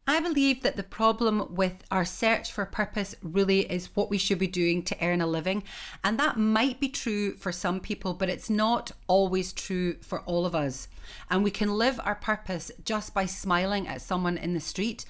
I 0.07 0.19
believe 0.19 0.63
that 0.63 0.77
the 0.77 0.83
problem 0.83 1.55
with 1.55 1.85
our 1.91 2.05
search 2.05 2.51
for 2.51 2.67
purpose 2.67 3.15
really 3.23 3.61
is 3.71 3.95
what 3.95 4.11
we 4.11 4.19
should 4.19 4.39
be 4.39 4.49
doing 4.49 4.83
to 4.85 4.97
earn 5.01 5.21
a 5.21 5.27
living. 5.27 5.63
And 6.03 6.19
that 6.19 6.37
might 6.37 6.81
be 6.81 6.89
true 6.89 7.37
for 7.37 7.53
some 7.53 7.81
people, 7.81 8.15
but 8.15 8.29
it's 8.29 8.51
not 8.51 8.91
always 9.07 9.53
true 9.53 9.97
for 10.01 10.21
all 10.23 10.47
of 10.47 10.55
us. 10.55 10.89
And 11.31 11.45
we 11.45 11.51
can 11.51 11.77
live 11.77 12.01
our 12.03 12.17
purpose 12.17 12.73
just 12.85 13.15
by 13.15 13.27
smiling 13.27 13.87
at 13.87 14.03
someone 14.03 14.37
in 14.37 14.53
the 14.53 14.61
street. 14.61 15.05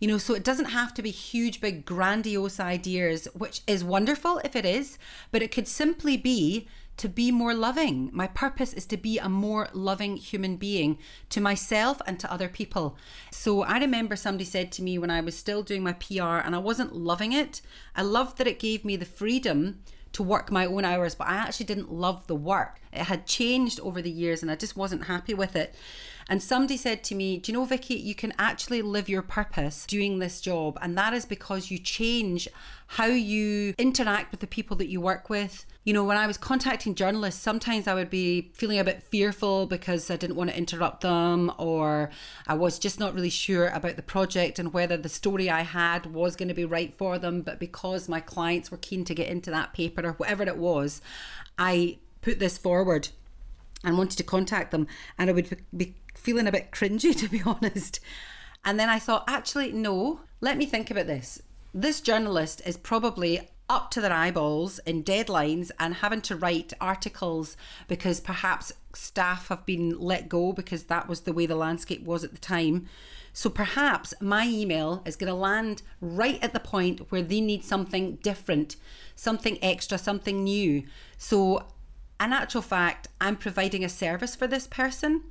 You 0.00 0.08
know, 0.08 0.18
so 0.18 0.34
it 0.34 0.44
doesn't 0.44 0.66
have 0.66 0.94
to 0.94 1.02
be 1.02 1.10
huge, 1.10 1.60
big, 1.60 1.84
grandiose 1.84 2.58
ideas, 2.58 3.28
which 3.34 3.60
is 3.66 3.84
wonderful 3.84 4.40
if 4.44 4.56
it 4.56 4.64
is, 4.64 4.98
but 5.30 5.42
it 5.42 5.50
could 5.52 5.68
simply 5.68 6.16
be 6.16 6.66
to 6.96 7.08
be 7.08 7.30
more 7.30 7.54
loving. 7.54 8.10
My 8.12 8.26
purpose 8.26 8.72
is 8.72 8.86
to 8.86 8.96
be 8.96 9.18
a 9.18 9.28
more 9.28 9.68
loving 9.72 10.16
human 10.16 10.56
being 10.56 10.98
to 11.30 11.40
myself 11.40 12.00
and 12.06 12.18
to 12.20 12.32
other 12.32 12.48
people. 12.48 12.96
So 13.30 13.62
I 13.62 13.78
remember 13.78 14.16
somebody 14.16 14.44
said 14.44 14.72
to 14.72 14.82
me 14.82 14.98
when 14.98 15.10
I 15.10 15.20
was 15.20 15.36
still 15.36 15.62
doing 15.62 15.82
my 15.82 15.92
PR 15.92 16.38
and 16.44 16.54
I 16.54 16.58
wasn't 16.58 16.94
loving 16.94 17.32
it, 17.32 17.60
I 17.94 18.02
loved 18.02 18.38
that 18.38 18.46
it 18.46 18.58
gave 18.58 18.84
me 18.84 18.96
the 18.96 19.04
freedom 19.04 19.80
to 20.12 20.22
work 20.22 20.50
my 20.50 20.64
own 20.64 20.82
hours, 20.82 21.14
but 21.14 21.28
I 21.28 21.34
actually 21.34 21.66
didn't 21.66 21.92
love 21.92 22.26
the 22.26 22.34
work. 22.34 22.80
It 22.90 23.00
had 23.00 23.26
changed 23.26 23.78
over 23.80 24.00
the 24.00 24.10
years 24.10 24.40
and 24.40 24.50
I 24.50 24.56
just 24.56 24.74
wasn't 24.74 25.04
happy 25.04 25.34
with 25.34 25.54
it. 25.54 25.74
And 26.28 26.42
somebody 26.42 26.76
said 26.76 27.04
to 27.04 27.14
me, 27.14 27.36
Do 27.36 27.52
you 27.52 27.58
know, 27.58 27.66
Vicky, 27.66 27.94
you 27.94 28.14
can 28.14 28.32
actually 28.38 28.80
live 28.82 29.08
your 29.08 29.22
purpose 29.22 29.84
doing 29.84 30.18
this 30.18 30.40
job. 30.40 30.78
And 30.80 30.96
that 30.96 31.12
is 31.12 31.26
because 31.26 31.70
you 31.70 31.78
change 31.78 32.48
how 32.86 33.06
you 33.06 33.74
interact 33.78 34.30
with 34.30 34.40
the 34.40 34.46
people 34.46 34.76
that 34.78 34.88
you 34.88 35.00
work 35.00 35.28
with. 35.28 35.66
You 35.86 35.92
know, 35.92 36.02
when 36.02 36.16
I 36.16 36.26
was 36.26 36.36
contacting 36.36 36.96
journalists, 36.96 37.40
sometimes 37.40 37.86
I 37.86 37.94
would 37.94 38.10
be 38.10 38.50
feeling 38.54 38.80
a 38.80 38.84
bit 38.84 39.04
fearful 39.04 39.66
because 39.66 40.10
I 40.10 40.16
didn't 40.16 40.34
want 40.34 40.50
to 40.50 40.58
interrupt 40.58 41.02
them, 41.02 41.52
or 41.58 42.10
I 42.44 42.54
was 42.54 42.80
just 42.80 42.98
not 42.98 43.14
really 43.14 43.30
sure 43.30 43.68
about 43.68 43.94
the 43.94 44.02
project 44.02 44.58
and 44.58 44.72
whether 44.72 44.96
the 44.96 45.08
story 45.08 45.48
I 45.48 45.60
had 45.60 46.12
was 46.12 46.34
going 46.34 46.48
to 46.48 46.54
be 46.54 46.64
right 46.64 46.92
for 46.92 47.20
them. 47.20 47.42
But 47.42 47.60
because 47.60 48.08
my 48.08 48.18
clients 48.18 48.72
were 48.72 48.78
keen 48.78 49.04
to 49.04 49.14
get 49.14 49.28
into 49.28 49.52
that 49.52 49.74
paper 49.74 50.04
or 50.04 50.14
whatever 50.14 50.42
it 50.42 50.56
was, 50.56 51.00
I 51.56 51.98
put 52.20 52.40
this 52.40 52.58
forward 52.58 53.10
and 53.84 53.96
wanted 53.96 54.16
to 54.16 54.24
contact 54.24 54.72
them, 54.72 54.88
and 55.16 55.30
I 55.30 55.34
would 55.34 55.56
be 55.76 55.94
feeling 56.16 56.48
a 56.48 56.52
bit 56.52 56.72
cringy, 56.72 57.16
to 57.20 57.28
be 57.28 57.42
honest. 57.46 58.00
And 58.64 58.80
then 58.80 58.88
I 58.88 58.98
thought, 58.98 59.22
actually, 59.28 59.70
no, 59.70 60.22
let 60.40 60.58
me 60.58 60.66
think 60.66 60.90
about 60.90 61.06
this. 61.06 61.40
This 61.72 62.00
journalist 62.00 62.60
is 62.66 62.76
probably 62.76 63.50
up 63.68 63.90
to 63.90 64.00
their 64.00 64.12
eyeballs 64.12 64.78
in 64.80 65.02
deadlines 65.02 65.70
and 65.78 65.94
having 65.94 66.20
to 66.22 66.36
write 66.36 66.72
articles 66.80 67.56
because 67.88 68.20
perhaps 68.20 68.72
staff 68.94 69.48
have 69.48 69.66
been 69.66 69.98
let 69.98 70.28
go 70.28 70.52
because 70.52 70.84
that 70.84 71.08
was 71.08 71.22
the 71.22 71.32
way 71.32 71.46
the 71.46 71.56
landscape 71.56 72.04
was 72.04 72.24
at 72.24 72.32
the 72.32 72.38
time. 72.38 72.86
So 73.32 73.50
perhaps 73.50 74.14
my 74.20 74.46
email 74.46 75.02
is 75.04 75.16
going 75.16 75.28
to 75.28 75.34
land 75.34 75.82
right 76.00 76.42
at 76.42 76.52
the 76.52 76.60
point 76.60 77.10
where 77.10 77.22
they 77.22 77.40
need 77.40 77.64
something 77.64 78.16
different, 78.22 78.76
something 79.14 79.58
extra, 79.62 79.98
something 79.98 80.42
new. 80.44 80.84
So, 81.18 81.66
in 82.18 82.32
actual 82.32 82.62
fact, 82.62 83.08
I'm 83.20 83.36
providing 83.36 83.84
a 83.84 83.90
service 83.90 84.34
for 84.34 84.46
this 84.46 84.66
person 84.66 85.24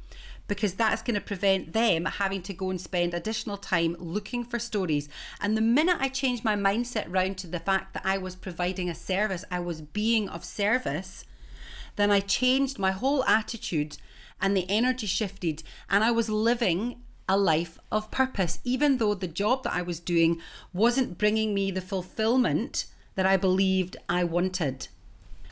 because 0.47 0.73
that's 0.73 1.01
going 1.01 1.15
to 1.15 1.21
prevent 1.21 1.73
them 1.73 2.05
having 2.05 2.41
to 2.43 2.53
go 2.53 2.69
and 2.69 2.79
spend 2.79 3.13
additional 3.13 3.57
time 3.57 3.95
looking 3.99 4.43
for 4.43 4.59
stories. 4.59 5.09
And 5.41 5.57
the 5.57 5.61
minute 5.61 5.97
I 5.99 6.09
changed 6.09 6.43
my 6.43 6.55
mindset 6.55 7.05
round 7.09 7.37
to 7.39 7.47
the 7.47 7.59
fact 7.59 7.93
that 7.93 8.05
I 8.05 8.17
was 8.17 8.35
providing 8.35 8.89
a 8.89 8.95
service, 8.95 9.45
I 9.49 9.59
was 9.59 9.81
being 9.81 10.29
of 10.29 10.43
service, 10.43 11.25
then 11.95 12.11
I 12.11 12.19
changed 12.19 12.77
my 12.77 12.91
whole 12.91 13.23
attitude 13.25 13.97
and 14.41 14.55
the 14.55 14.69
energy 14.69 15.07
shifted 15.07 15.63
and 15.89 16.03
I 16.03 16.11
was 16.11 16.29
living 16.29 17.01
a 17.27 17.37
life 17.37 17.79
of 17.91 18.11
purpose, 18.11 18.59
even 18.63 18.97
though 18.97 19.15
the 19.15 19.27
job 19.27 19.63
that 19.63 19.73
I 19.73 19.81
was 19.81 19.99
doing 19.99 20.39
wasn't 20.73 21.17
bringing 21.17 21.53
me 21.53 21.71
the 21.71 21.81
fulfillment 21.81 22.85
that 23.15 23.25
I 23.25 23.37
believed 23.37 23.97
I 24.07 24.23
wanted. 24.23 24.89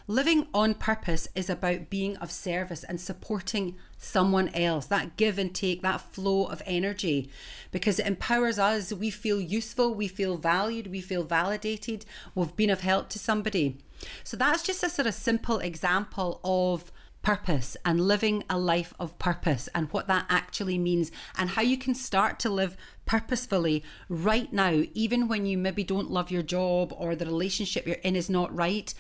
Living 0.06 0.48
on 0.54 0.74
purpose 0.74 1.30
is 1.34 1.50
about 1.50 1.90
being 1.90 2.18
of 2.18 2.30
service 2.30 2.84
and 2.84 3.00
supporting 3.00 3.78
someone 4.04 4.50
else, 4.50 4.86
that 4.88 5.16
give 5.18 5.38
and 5.38 5.54
take, 5.56 5.82
that 5.82 6.02
flow 6.02 6.46
of 6.46 6.62
energy, 6.66 7.30
because 7.72 8.00
it 8.00 8.06
empowers 8.06 8.60
us. 8.60 8.92
We 8.92 9.10
feel 9.10 9.40
useful, 9.40 9.94
we 9.94 10.08
feel 10.08 10.38
valued, 10.38 10.88
we 10.88 11.02
feel 11.02 11.24
validated, 11.24 12.06
we've 12.36 12.56
been 12.56 12.70
of 12.70 12.82
help 12.82 13.10
to 13.10 13.20
somebody. 13.20 13.78
So 14.24 14.36
that's 14.36 14.64
just 14.64 14.84
a 14.84 14.90
sort 14.90 15.08
of 15.08 15.14
simple 15.14 15.60
example 15.60 16.42
of 16.44 16.92
purpose 17.22 17.78
and 17.86 18.02
living 18.02 18.44
a 18.50 18.60
life 18.60 18.94
of 19.00 19.18
purpose 19.18 19.70
and 19.74 19.88
what 19.92 20.08
that 20.08 20.26
actually 20.30 20.78
means 20.78 21.10
and 21.38 21.52
how 21.52 21.62
you 21.62 21.78
can 21.78 21.96
start 21.96 22.38
to 22.38 22.50
live 22.50 22.76
purposefully 23.06 23.82
right 24.10 24.52
now, 24.52 24.84
even 24.94 25.30
when 25.30 25.46
you 25.46 25.58
maybe 25.58 25.86
don't 25.86 26.12
love 26.12 26.30
your 26.30 26.44
job 26.44 26.94
or 26.98 27.16
the 27.16 27.26
relationship 27.26 27.88
you're 27.88 27.96
in 27.98 28.18
is 28.18 28.30
not 28.30 28.54
right 28.54 28.94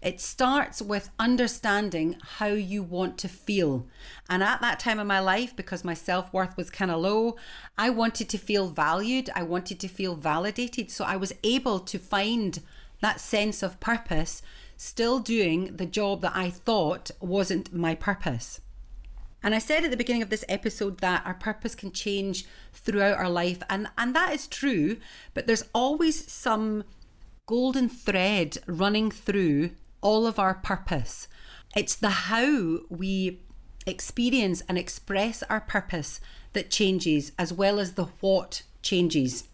it 0.00 0.20
starts 0.20 0.80
with 0.80 1.10
understanding 1.18 2.16
how 2.38 2.46
you 2.46 2.82
want 2.82 3.18
to 3.18 3.28
feel. 3.28 3.86
And 4.30 4.42
at 4.42 4.60
that 4.60 4.78
time 4.78 5.00
in 5.00 5.06
my 5.06 5.18
life, 5.18 5.56
because 5.56 5.84
my 5.84 5.94
self 5.94 6.32
worth 6.32 6.56
was 6.56 6.70
kind 6.70 6.90
of 6.90 7.00
low, 7.00 7.36
I 7.76 7.90
wanted 7.90 8.28
to 8.30 8.38
feel 8.38 8.68
valued. 8.68 9.28
I 9.34 9.42
wanted 9.42 9.80
to 9.80 9.88
feel 9.88 10.14
validated. 10.14 10.90
So 10.90 11.04
I 11.04 11.16
was 11.16 11.34
able 11.42 11.80
to 11.80 11.98
find 11.98 12.60
that 13.00 13.20
sense 13.20 13.62
of 13.62 13.80
purpose, 13.80 14.42
still 14.76 15.18
doing 15.18 15.76
the 15.76 15.86
job 15.86 16.20
that 16.22 16.36
I 16.36 16.50
thought 16.50 17.10
wasn't 17.20 17.72
my 17.72 17.94
purpose. 17.94 18.60
And 19.42 19.54
I 19.54 19.58
said 19.58 19.84
at 19.84 19.90
the 19.90 19.96
beginning 19.96 20.22
of 20.22 20.30
this 20.30 20.44
episode 20.48 20.98
that 20.98 21.24
our 21.24 21.34
purpose 21.34 21.74
can 21.74 21.92
change 21.92 22.44
throughout 22.72 23.18
our 23.18 23.30
life. 23.30 23.62
And, 23.70 23.88
and 23.96 24.14
that 24.14 24.32
is 24.32 24.46
true, 24.46 24.98
but 25.34 25.46
there's 25.46 25.64
always 25.72 26.30
some 26.30 26.84
golden 27.46 27.88
thread 27.88 28.58
running 28.66 29.10
through 29.10 29.70
all 30.00 30.26
of 30.26 30.38
our 30.38 30.54
purpose. 30.54 31.28
It's 31.76 31.94
the 31.94 32.10
how 32.10 32.80
we 32.88 33.40
experience 33.86 34.62
and 34.68 34.78
express 34.78 35.42
our 35.44 35.60
purpose 35.60 36.20
that 36.52 36.70
changes, 36.70 37.32
as 37.38 37.52
well 37.52 37.78
as 37.78 37.92
the 37.92 38.06
what 38.20 38.62
changes. 38.82 39.44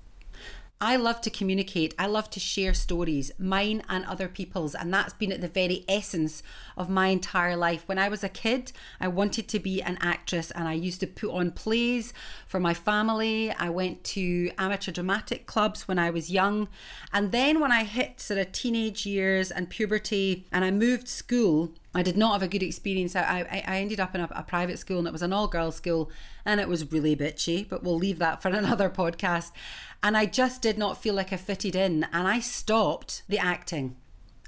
I 0.85 0.97
love 0.97 1.23
to 1.23 1.31
communicate. 1.31 1.95
I 1.99 2.05
love 2.05 2.29
to 2.29 2.39
share 2.39 2.75
stories, 2.75 3.33
mine 3.39 3.83
and 3.89 4.05
other 4.05 4.29
people's. 4.29 4.75
And 4.75 4.93
that's 4.93 5.15
been 5.15 5.33
at 5.33 5.41
the 5.41 5.49
very 5.49 5.83
essence 5.89 6.43
of 6.77 6.91
my 6.91 7.07
entire 7.07 7.57
life. 7.57 7.85
When 7.87 7.99
I 7.99 8.11
was 8.11 8.23
a 8.23 8.29
kid, 8.29 8.71
I 9.01 9.09
wanted 9.09 9.49
to 9.49 9.59
be 9.59 9.81
an 9.81 9.97
actress 10.03 10.51
and 10.51 10.69
I 10.69 10.75
used 10.75 11.01
to 11.01 11.07
put 11.07 11.31
on 11.31 11.53
plays 11.53 12.13
for 12.47 12.61
my 12.61 12.75
family. 12.75 13.51
I 13.53 13.71
went 13.71 14.05
to 14.13 14.51
amateur 14.59 14.93
dramatic 14.93 15.47
clubs 15.47 15.89
when 15.89 15.99
I 15.99 16.11
was 16.11 16.31
young. 16.31 16.69
And 17.15 17.33
then 17.33 17.61
when 17.61 17.73
I 17.73 17.85
hit 17.85 18.21
sort 18.21 18.39
of 18.39 18.53
teenage 18.53 19.07
years 19.07 19.51
and 19.51 19.71
puberty 19.71 20.45
and 20.53 20.67
I 20.67 20.71
moved 20.71 21.09
school, 21.09 21.73
I 21.95 22.03
did 22.03 22.17
not 22.17 22.33
have 22.33 22.43
a 22.43 22.49
good 22.49 22.63
experience. 22.63 23.15
I, 23.15 23.23
I, 23.23 23.65
I 23.67 23.79
ended 23.79 24.01
up 24.01 24.15
in 24.15 24.21
a, 24.21 24.29
a, 24.33 24.43
private 24.43 24.79
school 24.79 24.99
and 24.99 25.07
it 25.07 25.13
was 25.13 25.23
an 25.23 25.33
all 25.33 25.47
girls 25.47 25.77
school 25.77 26.11
and 26.45 26.61
it 26.61 26.69
was 26.69 26.91
really 26.91 27.15
bitchy, 27.15 27.69
but 27.69 27.85
we'll 27.85 27.97
leave 27.97 28.19
that 28.19 28.43
for 28.43 28.49
another 28.51 28.91
podcast. 28.91 29.53
And 30.03 30.17
I 30.17 30.27
just 30.27 30.61
did 30.61 30.77
not 30.77 31.01
feel 31.01 31.15
like 31.15 31.33
I 31.33 31.37
fitted 31.37 31.77
in 31.77 32.05
and 32.13 32.27
I 32.27 32.41
stopped 32.41 33.23
the 33.29 33.39
acting. 33.39 33.97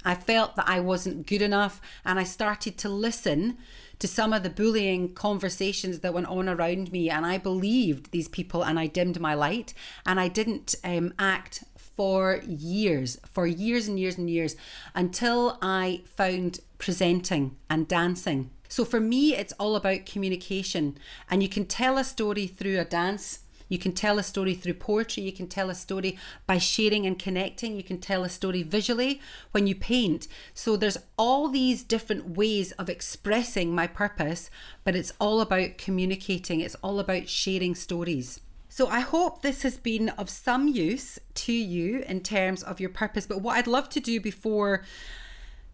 I 0.03 0.15
felt 0.15 0.55
that 0.55 0.69
I 0.69 0.79
wasn't 0.79 1.27
good 1.27 1.41
enough 1.41 1.81
and 2.05 2.19
I 2.19 2.23
started 2.23 2.77
to 2.79 2.89
listen 2.89 3.57
to 3.99 4.07
some 4.07 4.31
of 4.31 4.43
the 4.43 4.49
bullying 4.49 5.13
conversations 5.13 5.99
that 5.99 6.13
went 6.13 6.27
on 6.27 6.47
around 6.47 6.91
me 6.91 7.09
and 7.09 7.25
I 7.25 7.37
believed 7.37 8.11
these 8.11 8.27
people 8.27 8.63
and 8.63 8.79
I 8.79 8.87
dimmed 8.87 9.19
my 9.19 9.33
light 9.33 9.73
and 10.05 10.19
I 10.19 10.27
didn't 10.27 10.75
um, 10.83 11.13
act 11.17 11.63
for 11.97 12.41
years, 12.47 13.19
for 13.25 13.47
years 13.47 13.87
and 13.87 13.99
years 13.99 14.19
and 14.19 14.29
years, 14.29 14.55
until 14.93 15.57
I 15.63 16.03
found 16.05 16.59
presenting 16.77 17.57
and 17.71 17.87
dancing. 17.87 18.51
So 18.69 18.85
for 18.85 18.99
me, 18.99 19.35
it's 19.35 19.53
all 19.53 19.75
about 19.75 20.05
communication. 20.05 20.99
And 21.29 21.41
you 21.41 21.49
can 21.49 21.65
tell 21.65 21.97
a 21.97 22.03
story 22.03 22.45
through 22.45 22.79
a 22.79 22.85
dance. 22.85 23.39
You 23.67 23.79
can 23.79 23.93
tell 23.93 24.19
a 24.19 24.23
story 24.23 24.53
through 24.53 24.75
poetry. 24.75 25.23
You 25.23 25.31
can 25.31 25.47
tell 25.47 25.71
a 25.71 25.75
story 25.75 26.19
by 26.45 26.59
sharing 26.59 27.07
and 27.07 27.17
connecting. 27.17 27.75
You 27.75 27.83
can 27.83 27.97
tell 27.97 28.23
a 28.23 28.29
story 28.29 28.61
visually 28.61 29.19
when 29.51 29.65
you 29.65 29.73
paint. 29.73 30.27
So 30.53 30.77
there's 30.77 30.99
all 31.17 31.49
these 31.49 31.83
different 31.83 32.37
ways 32.37 32.73
of 32.73 32.89
expressing 32.89 33.73
my 33.73 33.87
purpose, 33.87 34.51
but 34.83 34.95
it's 34.95 35.13
all 35.19 35.41
about 35.41 35.79
communicating. 35.79 36.61
It's 36.61 36.75
all 36.75 36.99
about 36.99 37.27
sharing 37.27 37.73
stories. 37.73 38.39
So 38.69 38.87
I 38.87 38.99
hope 38.99 39.41
this 39.41 39.63
has 39.63 39.77
been 39.77 40.09
of 40.09 40.29
some 40.29 40.67
use 40.67 41.19
to 41.33 41.53
you 41.53 42.03
in 42.07 42.21
terms 42.21 42.63
of 42.63 42.79
your 42.79 42.89
purpose. 42.89 43.25
But 43.25 43.41
what 43.41 43.57
I'd 43.57 43.67
love 43.67 43.89
to 43.89 43.99
do 43.99 44.19
before 44.19 44.83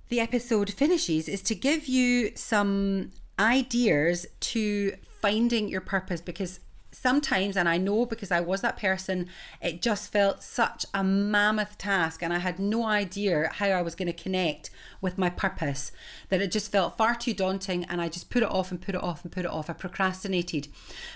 the 0.10 0.20
episode 0.20 0.72
finishes 0.72 1.28
is 1.28 1.42
to 1.44 1.56
give 1.56 1.88
you 1.88 2.32
some 2.36 3.12
ideas 3.40 4.28
to 4.40 4.96
finding 5.22 5.68
your 5.68 5.82
purpose 5.82 6.22
because 6.22 6.60
sometimes, 6.94 7.58
and 7.58 7.68
I 7.68 7.78
know 7.78 8.06
because 8.06 8.32
I 8.32 8.40
was 8.40 8.62
that 8.62 8.78
person, 8.78 9.28
it 9.62 9.82
just 9.82 10.12
felt 10.12 10.44
such 10.44 10.86
a 10.94 11.04
mammoth 11.04 11.78
task, 11.78 12.22
and 12.22 12.32
I 12.32 12.40
had 12.40 12.60
no 12.60 12.86
idea 12.86 13.50
how 13.54 13.68
I 13.68 13.82
was 13.82 13.96
going 13.96 14.08
to 14.08 14.14
connect 14.14 14.70
with 15.02 15.18
my 15.18 15.30
purpose 15.30 15.92
that 16.30 16.42
it 16.42 16.52
just 16.52 16.72
felt 16.72 16.98
far 16.98 17.16
too 17.16 17.34
daunting, 17.34 17.84
and 17.86 18.00
I 18.00 18.10
just 18.10 18.30
put 18.30 18.44
it 18.44 18.50
off 18.50 18.72
and 18.72 18.82
put 18.82 18.96
it 18.96 19.04
off 19.04 19.24
and 19.24 19.32
put 19.32 19.46
it 19.46 19.52
off. 19.52 19.70
I 19.70 19.74
procrastinated. 19.74 20.68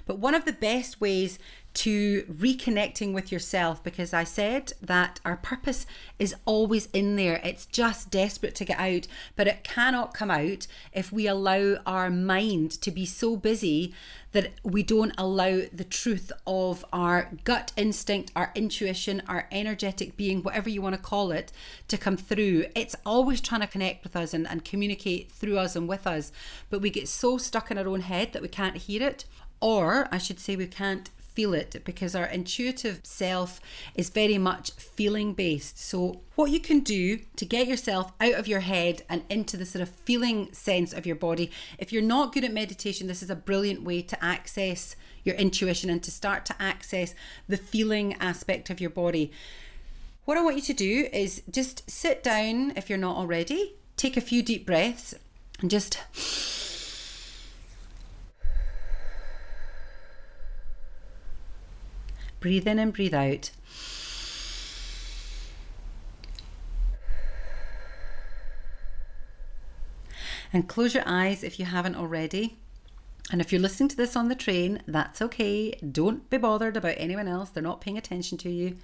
But 0.05 0.19
one 0.19 0.35
of 0.35 0.45
the 0.45 0.53
best 0.53 0.99
ways 0.99 1.37
to 1.77 2.23
reconnecting 2.23 3.13
with 3.13 3.31
yourself 3.31 3.83
because 3.83 4.11
I 4.11 4.23
said 4.23 4.73
that 4.81 5.19
our 5.23 5.37
purpose 5.37 5.85
is 6.17 6.33
always 6.45 6.87
in 6.87 7.17
there. 7.17 7.39
It's 7.43 7.67
just 7.67 8.09
desperate 8.09 8.55
to 8.55 8.65
get 8.65 8.79
out, 8.79 9.05
but 9.35 9.45
it 9.45 9.63
cannot 9.63 10.15
come 10.15 10.31
out 10.31 10.65
if 10.91 11.11
we 11.11 11.27
allow 11.27 11.75
our 11.85 12.09
mind 12.09 12.71
to 12.81 12.89
be 12.89 13.05
so 13.05 13.35
busy 13.37 13.93
that 14.31 14.53
we 14.63 14.81
don't 14.81 15.13
allow 15.19 15.61
the 15.71 15.83
truth 15.83 16.31
of 16.47 16.83
our 16.91 17.29
gut 17.43 17.73
instinct, 17.77 18.31
our 18.35 18.51
intuition, 18.55 19.21
our 19.27 19.47
energetic 19.51 20.17
being, 20.17 20.41
whatever 20.41 20.71
you 20.71 20.81
want 20.81 20.95
to 20.95 21.01
call 21.01 21.31
it, 21.31 21.51
to 21.89 21.97
come 21.97 22.17
through. 22.17 22.65
It's 22.73 22.95
always 23.05 23.39
trying 23.39 23.61
to 23.61 23.67
connect 23.67 24.03
with 24.03 24.15
us 24.15 24.33
and, 24.33 24.47
and 24.47 24.65
communicate 24.65 25.31
through 25.31 25.59
us 25.59 25.75
and 25.75 25.87
with 25.87 26.07
us, 26.07 26.31
but 26.71 26.81
we 26.81 26.89
get 26.89 27.07
so 27.07 27.37
stuck 27.37 27.69
in 27.69 27.77
our 27.77 27.87
own 27.87 28.01
head 28.01 28.33
that 28.33 28.41
we 28.41 28.47
can't 28.47 28.77
hear 28.77 29.03
it. 29.03 29.25
Or 29.59 30.07
I 30.11 30.17
should 30.19 30.39
say, 30.39 30.55
we 30.55 30.67
can't 30.67 31.09
feel 31.37 31.53
it 31.53 31.79
because 31.85 32.15
our 32.15 32.25
intuitive 32.25 32.99
self 33.03 33.61
is 33.93 34.09
very 34.09 34.39
much 34.39 34.71
feeling 34.71 35.35
based. 35.35 35.77
So, 35.77 36.21
what 36.33 36.49
you 36.49 36.59
can 36.59 36.79
do 36.79 37.19
to 37.35 37.45
get 37.45 37.67
yourself 37.67 38.11
out 38.19 38.33
of 38.33 38.47
your 38.47 38.61
head 38.61 39.03
and 39.07 39.23
into 39.29 39.55
the 39.55 39.63
sort 39.63 39.83
of 39.83 39.89
feeling 39.89 40.51
sense 40.51 40.93
of 40.93 41.05
your 41.05 41.15
body, 41.15 41.51
if 41.77 41.93
you're 41.93 42.01
not 42.01 42.33
good 42.33 42.43
at 42.43 42.51
meditation, 42.51 43.05
this 43.05 43.21
is 43.21 43.29
a 43.29 43.35
brilliant 43.35 43.83
way 43.83 44.01
to 44.01 44.25
access 44.25 44.95
your 45.23 45.35
intuition 45.35 45.91
and 45.91 46.01
to 46.01 46.09
start 46.09 46.43
to 46.47 46.55
access 46.59 47.13
the 47.47 47.55
feeling 47.55 48.15
aspect 48.19 48.71
of 48.71 48.81
your 48.81 48.89
body. 48.89 49.31
What 50.25 50.39
I 50.39 50.41
want 50.41 50.55
you 50.55 50.63
to 50.63 50.73
do 50.73 51.07
is 51.13 51.43
just 51.51 51.87
sit 51.87 52.23
down 52.23 52.73
if 52.75 52.89
you're 52.89 52.97
not 52.97 53.15
already, 53.15 53.75
take 53.95 54.17
a 54.17 54.21
few 54.21 54.41
deep 54.41 54.65
breaths, 54.65 55.13
and 55.61 55.69
just 55.69 55.99
Breathe 62.39 62.67
in 62.67 62.79
and 62.79 62.93
breathe 62.93 63.13
out. 63.13 63.51
And 70.53 70.67
close 70.67 70.93
your 70.93 71.03
eyes 71.05 71.43
if 71.43 71.59
you 71.59 71.65
haven't 71.65 71.95
already. 71.95 72.57
And 73.31 73.41
if 73.41 73.51
you're 73.51 73.61
listening 73.61 73.89
to 73.89 73.97
this 73.97 74.15
on 74.15 74.29
the 74.29 74.35
train, 74.35 74.81
that's 74.87 75.21
okay. 75.21 75.71
Don't 75.91 76.29
be 76.29 76.37
bothered 76.37 76.77
about 76.77 76.95
anyone 76.97 77.27
else, 77.27 77.49
they're 77.49 77.63
not 77.63 77.81
paying 77.81 77.97
attention 77.97 78.37
to 78.39 78.49
you. 78.49 78.77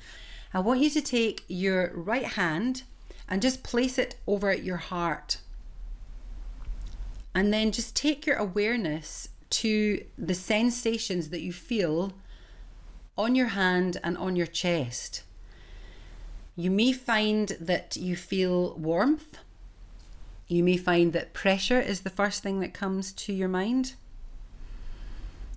I 0.54 0.60
want 0.60 0.82
you 0.82 0.90
to 0.92 1.02
take 1.02 1.44
your 1.48 1.92
right 1.96 2.26
hand 2.26 2.84
and 3.28 3.42
just 3.42 3.64
place 3.64 3.98
it 3.98 4.16
over 4.28 4.54
your 4.54 4.78
heart. 4.78 5.38
And 7.34 7.52
then 7.52 7.72
just 7.72 7.96
take 7.96 8.28
your 8.28 8.36
awareness 8.36 9.30
to 9.50 10.04
the 10.18 10.36
sensations 10.36 11.30
that 11.30 11.42
you 11.42 11.54
feel 11.54 12.14
on 13.18 13.36
your 13.36 13.48
hand 13.48 13.98
and 14.04 14.18
on 14.18 14.36
your 14.36 14.48
chest. 14.48 15.24
You 16.56 16.70
may 16.72 16.92
find 16.92 17.50
that 17.60 17.96
you 17.96 18.16
feel 18.16 18.76
warmth. 18.76 19.38
You 20.48 20.64
may 20.64 20.78
find 20.78 21.14
that 21.14 21.34
pressure 21.34 21.80
is 21.80 22.02
the 22.02 22.10
first 22.10 22.44
thing 22.44 22.60
that 22.60 22.74
comes 22.74 23.12
to 23.14 23.34
your 23.34 23.48
mind, 23.48 23.94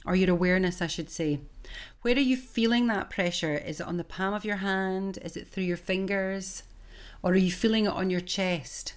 or 0.06 0.14
your 0.14 0.30
awareness, 0.30 0.80
I 0.80 0.86
should 0.86 1.10
say. 1.10 1.40
Where 2.02 2.16
are 2.16 2.20
you 2.20 2.36
feeling 2.36 2.86
that 2.86 3.10
pressure? 3.10 3.56
Is 3.56 3.80
it 3.80 3.86
on 3.86 3.96
the 3.96 4.04
palm 4.04 4.32
of 4.32 4.44
your 4.44 4.56
hand? 4.56 5.18
Is 5.22 5.36
it 5.36 5.48
through 5.48 5.64
your 5.64 5.76
fingers? 5.76 6.62
Or 7.22 7.32
are 7.32 7.36
you 7.36 7.50
feeling 7.50 7.86
it 7.86 7.92
on 7.92 8.08
your 8.08 8.20
chest? 8.20 8.94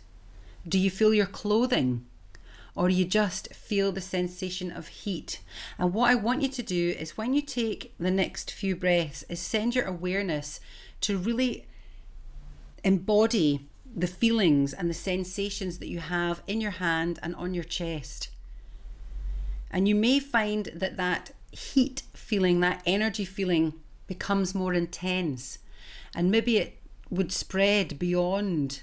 Do 0.68 0.78
you 0.78 0.92
feel 0.92 1.14
your 1.14 1.26
clothing? 1.26 2.06
Or 2.76 2.90
you 2.90 3.06
just 3.06 3.54
feel 3.54 3.92
the 3.92 4.02
sensation 4.02 4.72
of 4.72 4.88
heat. 4.88 5.42
And 5.78 5.94
what 5.94 6.10
I 6.10 6.16
want 6.16 6.42
you 6.42 6.50
to 6.50 6.64
do 6.64 6.96
is 6.98 7.18
when 7.18 7.34
you 7.34 7.42
take 7.42 7.94
the 8.00 8.12
next 8.12 8.52
few 8.52 8.76
breaths 8.76 9.24
is 9.30 9.40
send 9.40 9.76
your 9.76 9.86
awareness 9.86 10.60
to 11.02 11.18
really 11.18 11.66
embody 12.84 13.68
the 13.96 14.08
feelings 14.08 14.74
and 14.74 14.90
the 14.90 14.94
sensations 14.94 15.80
that 15.80 15.90
you 15.90 16.00
have 16.00 16.42
in 16.48 16.62
your 16.62 16.72
hand 16.72 17.20
and 17.24 17.36
on 17.36 17.54
your 17.54 17.64
chest. 17.64 18.30
And 19.72 19.88
you 19.88 19.96
may 19.96 20.20
find 20.20 20.70
that 20.74 20.98
that 20.98 21.32
heat 21.52 22.04
feeling, 22.14 22.60
that 22.60 22.82
energy 22.86 23.26
feeling 23.26 23.74
becomes 24.08 24.56
more 24.56 24.74
intense. 24.74 25.60
And 26.16 26.32
maybe 26.32 26.58
it 26.58 26.78
would 27.10 27.32
spread 27.32 28.00
beyond 28.00 28.82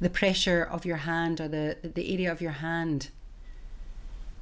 the 0.00 0.10
pressure 0.10 0.62
of 0.62 0.84
your 0.84 0.98
hand 0.98 1.40
or 1.40 1.48
the, 1.48 1.76
the 1.82 2.12
area 2.12 2.30
of 2.30 2.40
your 2.40 2.52
hand. 2.52 3.10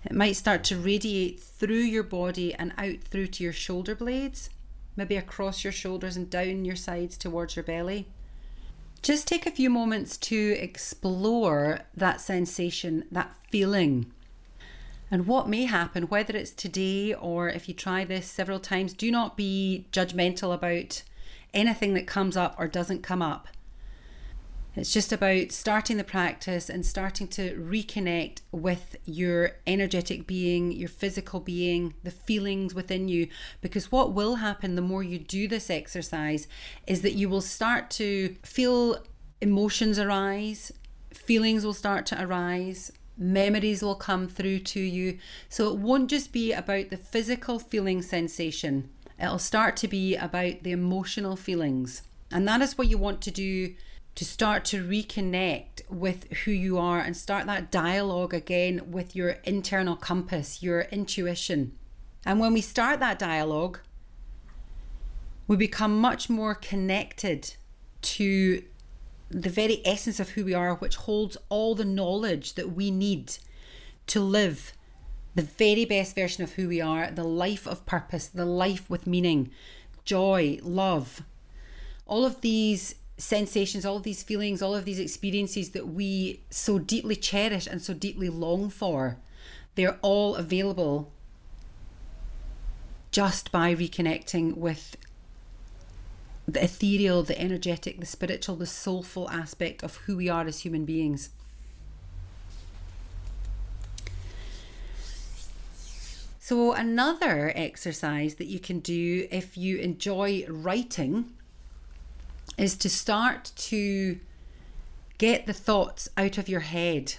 It 0.04 0.12
might 0.12 0.36
start 0.36 0.62
to 0.64 0.78
radiate 0.78 1.40
through 1.40 1.76
your 1.78 2.02
body 2.02 2.54
and 2.54 2.72
out 2.78 3.00
through 3.02 3.28
to 3.28 3.44
your 3.44 3.52
shoulder 3.52 3.94
blades, 3.94 4.50
maybe 4.96 5.16
across 5.16 5.64
your 5.64 5.72
shoulders 5.72 6.16
and 6.16 6.30
down 6.30 6.64
your 6.64 6.76
sides 6.76 7.16
towards 7.16 7.56
your 7.56 7.64
belly. 7.64 8.06
Just 9.02 9.26
take 9.26 9.46
a 9.46 9.50
few 9.50 9.70
moments 9.70 10.16
to 10.16 10.56
explore 10.60 11.80
that 11.94 12.20
sensation, 12.20 13.04
that 13.10 13.34
feeling. 13.50 14.12
And 15.10 15.26
what 15.26 15.48
may 15.48 15.64
happen, 15.64 16.04
whether 16.04 16.36
it's 16.36 16.50
today 16.50 17.14
or 17.14 17.48
if 17.48 17.68
you 17.68 17.74
try 17.74 18.04
this 18.04 18.26
several 18.26 18.58
times, 18.58 18.92
do 18.92 19.10
not 19.10 19.36
be 19.36 19.86
judgmental 19.92 20.52
about 20.52 21.02
anything 21.54 21.94
that 21.94 22.06
comes 22.06 22.36
up 22.36 22.56
or 22.58 22.66
doesn't 22.66 23.02
come 23.02 23.22
up. 23.22 23.48
It's 24.76 24.92
just 24.92 25.10
about 25.10 25.52
starting 25.52 25.96
the 25.96 26.04
practice 26.04 26.68
and 26.68 26.84
starting 26.84 27.28
to 27.28 27.56
reconnect 27.56 28.40
with 28.52 28.96
your 29.06 29.52
energetic 29.66 30.26
being, 30.26 30.70
your 30.70 30.90
physical 30.90 31.40
being, 31.40 31.94
the 32.02 32.10
feelings 32.10 32.74
within 32.74 33.08
you. 33.08 33.28
Because 33.62 33.90
what 33.90 34.12
will 34.12 34.36
happen 34.36 34.74
the 34.74 34.82
more 34.82 35.02
you 35.02 35.18
do 35.18 35.48
this 35.48 35.70
exercise 35.70 36.46
is 36.86 37.00
that 37.00 37.14
you 37.14 37.30
will 37.30 37.40
start 37.40 37.90
to 37.92 38.36
feel 38.42 39.02
emotions 39.40 39.98
arise, 39.98 40.72
feelings 41.14 41.64
will 41.64 41.72
start 41.72 42.04
to 42.06 42.22
arise, 42.22 42.92
memories 43.16 43.82
will 43.82 43.94
come 43.94 44.28
through 44.28 44.58
to 44.58 44.80
you. 44.80 45.18
So 45.48 45.72
it 45.72 45.78
won't 45.78 46.10
just 46.10 46.32
be 46.32 46.52
about 46.52 46.90
the 46.90 46.98
physical 46.98 47.58
feeling 47.58 48.02
sensation, 48.02 48.90
it'll 49.18 49.38
start 49.38 49.74
to 49.78 49.88
be 49.88 50.16
about 50.16 50.64
the 50.64 50.72
emotional 50.72 51.34
feelings. 51.34 52.02
And 52.30 52.46
that 52.46 52.60
is 52.60 52.76
what 52.76 52.88
you 52.88 52.98
want 52.98 53.22
to 53.22 53.30
do 53.30 53.74
to 54.16 54.24
start 54.24 54.64
to 54.64 54.82
reconnect 54.82 55.88
with 55.88 56.32
who 56.32 56.50
you 56.50 56.78
are 56.78 56.98
and 56.98 57.16
start 57.16 57.46
that 57.46 57.70
dialogue 57.70 58.34
again 58.34 58.90
with 58.90 59.14
your 59.14 59.36
internal 59.44 59.94
compass, 59.94 60.62
your 60.62 60.82
intuition. 60.90 61.76
And 62.24 62.40
when 62.40 62.54
we 62.54 62.62
start 62.62 62.98
that 63.00 63.18
dialogue, 63.18 63.78
we 65.46 65.56
become 65.56 66.00
much 66.00 66.28
more 66.28 66.54
connected 66.54 67.54
to 68.02 68.64
the 69.28 69.50
very 69.50 69.82
essence 69.84 70.18
of 70.18 70.30
who 70.30 70.44
we 70.44 70.54
are, 70.54 70.74
which 70.74 70.96
holds 70.96 71.36
all 71.48 71.74
the 71.74 71.84
knowledge 71.84 72.54
that 72.54 72.72
we 72.72 72.90
need 72.90 73.36
to 74.06 74.20
live 74.20 74.72
the 75.34 75.42
very 75.42 75.84
best 75.84 76.14
version 76.14 76.42
of 76.42 76.52
who 76.52 76.68
we 76.68 76.80
are, 76.80 77.10
the 77.10 77.22
life 77.22 77.66
of 77.66 77.84
purpose, 77.84 78.26
the 78.26 78.46
life 78.46 78.88
with 78.88 79.06
meaning, 79.06 79.50
joy, 80.06 80.58
love. 80.62 81.22
All 82.06 82.24
of 82.24 82.40
these 82.40 82.94
sensations, 83.18 83.84
all 83.84 83.96
of 83.96 84.02
these 84.02 84.22
feelings, 84.22 84.60
all 84.60 84.74
of 84.74 84.84
these 84.84 84.98
experiences 84.98 85.70
that 85.70 85.88
we 85.88 86.40
so 86.50 86.78
deeply 86.78 87.16
cherish 87.16 87.66
and 87.66 87.80
so 87.80 87.94
deeply 87.94 88.28
long 88.28 88.68
for, 88.68 89.16
they're 89.74 89.98
all 90.02 90.36
available 90.36 91.12
just 93.10 93.50
by 93.50 93.74
reconnecting 93.74 94.56
with 94.56 94.96
the 96.46 96.62
ethereal, 96.62 97.22
the 97.22 97.40
energetic, 97.40 97.98
the 97.98 98.06
spiritual, 98.06 98.56
the 98.56 98.66
soulful 98.66 99.28
aspect 99.30 99.82
of 99.82 99.96
who 99.96 100.16
we 100.16 100.28
are 100.28 100.46
as 100.46 100.60
human 100.60 100.84
beings. 100.84 101.30
So, 106.38 106.72
another 106.72 107.52
exercise 107.56 108.36
that 108.36 108.46
you 108.46 108.60
can 108.60 108.78
do 108.78 109.26
if 109.32 109.56
you 109.56 109.78
enjoy 109.78 110.44
writing 110.48 111.35
is 112.56 112.76
to 112.76 112.88
start 112.88 113.52
to 113.56 114.18
get 115.18 115.46
the 115.46 115.52
thoughts 115.52 116.08
out 116.16 116.38
of 116.38 116.48
your 116.48 116.60
head. 116.60 117.14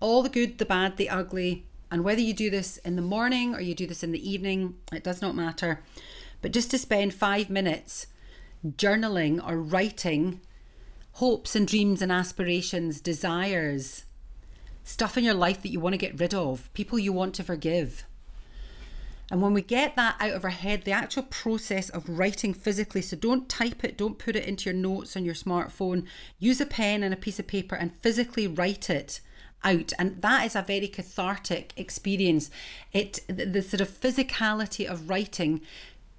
All 0.00 0.22
the 0.22 0.28
good, 0.28 0.58
the 0.58 0.64
bad, 0.64 0.96
the 0.96 1.08
ugly, 1.08 1.64
and 1.90 2.04
whether 2.04 2.20
you 2.20 2.34
do 2.34 2.50
this 2.50 2.78
in 2.78 2.96
the 2.96 3.02
morning 3.02 3.54
or 3.54 3.60
you 3.60 3.74
do 3.74 3.86
this 3.86 4.02
in 4.02 4.12
the 4.12 4.30
evening, 4.30 4.74
it 4.92 5.04
does 5.04 5.22
not 5.22 5.34
matter. 5.34 5.80
But 6.42 6.52
just 6.52 6.70
to 6.72 6.78
spend 6.78 7.14
five 7.14 7.48
minutes 7.48 8.08
journaling 8.66 9.46
or 9.46 9.56
writing 9.58 10.40
hopes 11.12 11.56
and 11.56 11.66
dreams 11.66 12.02
and 12.02 12.12
aspirations, 12.12 13.00
desires, 13.00 14.04
stuff 14.84 15.16
in 15.16 15.24
your 15.24 15.34
life 15.34 15.62
that 15.62 15.70
you 15.70 15.80
want 15.80 15.94
to 15.94 15.98
get 15.98 16.20
rid 16.20 16.34
of, 16.34 16.72
people 16.74 16.98
you 16.98 17.12
want 17.12 17.34
to 17.34 17.42
forgive. 17.42 18.04
And 19.30 19.42
when 19.42 19.54
we 19.54 19.62
get 19.62 19.96
that 19.96 20.16
out 20.20 20.32
of 20.32 20.44
our 20.44 20.50
head, 20.50 20.84
the 20.84 20.92
actual 20.92 21.24
process 21.24 21.88
of 21.88 22.08
writing 22.08 22.54
physically, 22.54 23.02
so 23.02 23.16
don't 23.16 23.48
type 23.48 23.82
it, 23.82 23.98
don't 23.98 24.18
put 24.18 24.36
it 24.36 24.46
into 24.46 24.70
your 24.70 24.78
notes 24.78 25.16
on 25.16 25.24
your 25.24 25.34
smartphone, 25.34 26.06
use 26.38 26.60
a 26.60 26.66
pen 26.66 27.02
and 27.02 27.12
a 27.12 27.16
piece 27.16 27.40
of 27.40 27.46
paper 27.46 27.74
and 27.74 27.96
physically 28.02 28.46
write 28.46 28.88
it 28.88 29.20
out. 29.64 29.92
And 29.98 30.22
that 30.22 30.46
is 30.46 30.54
a 30.54 30.62
very 30.62 30.86
cathartic 30.86 31.72
experience. 31.76 32.50
It 32.92 33.20
the, 33.26 33.46
the 33.46 33.62
sort 33.62 33.80
of 33.80 33.88
physicality 33.88 34.86
of 34.86 35.10
writing 35.10 35.60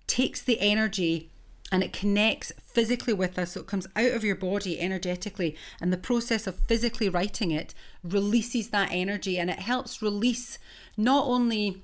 takes 0.05 0.41
the 0.41 0.59
energy 0.59 1.29
and 1.71 1.83
it 1.83 1.93
connects 1.93 2.51
physically 2.65 3.13
with 3.13 3.37
us. 3.37 3.53
So 3.53 3.61
it 3.61 3.67
comes 3.67 3.87
out 3.95 4.11
of 4.11 4.23
your 4.23 4.35
body 4.35 4.79
energetically. 4.79 5.55
And 5.81 5.91
the 5.91 5.97
process 5.97 6.47
of 6.47 6.59
physically 6.61 7.09
writing 7.09 7.51
it 7.51 7.73
releases 8.03 8.69
that 8.69 8.89
energy 8.91 9.37
and 9.37 9.49
it 9.49 9.59
helps 9.59 10.01
release 10.01 10.59
not 10.95 11.25
only 11.25 11.83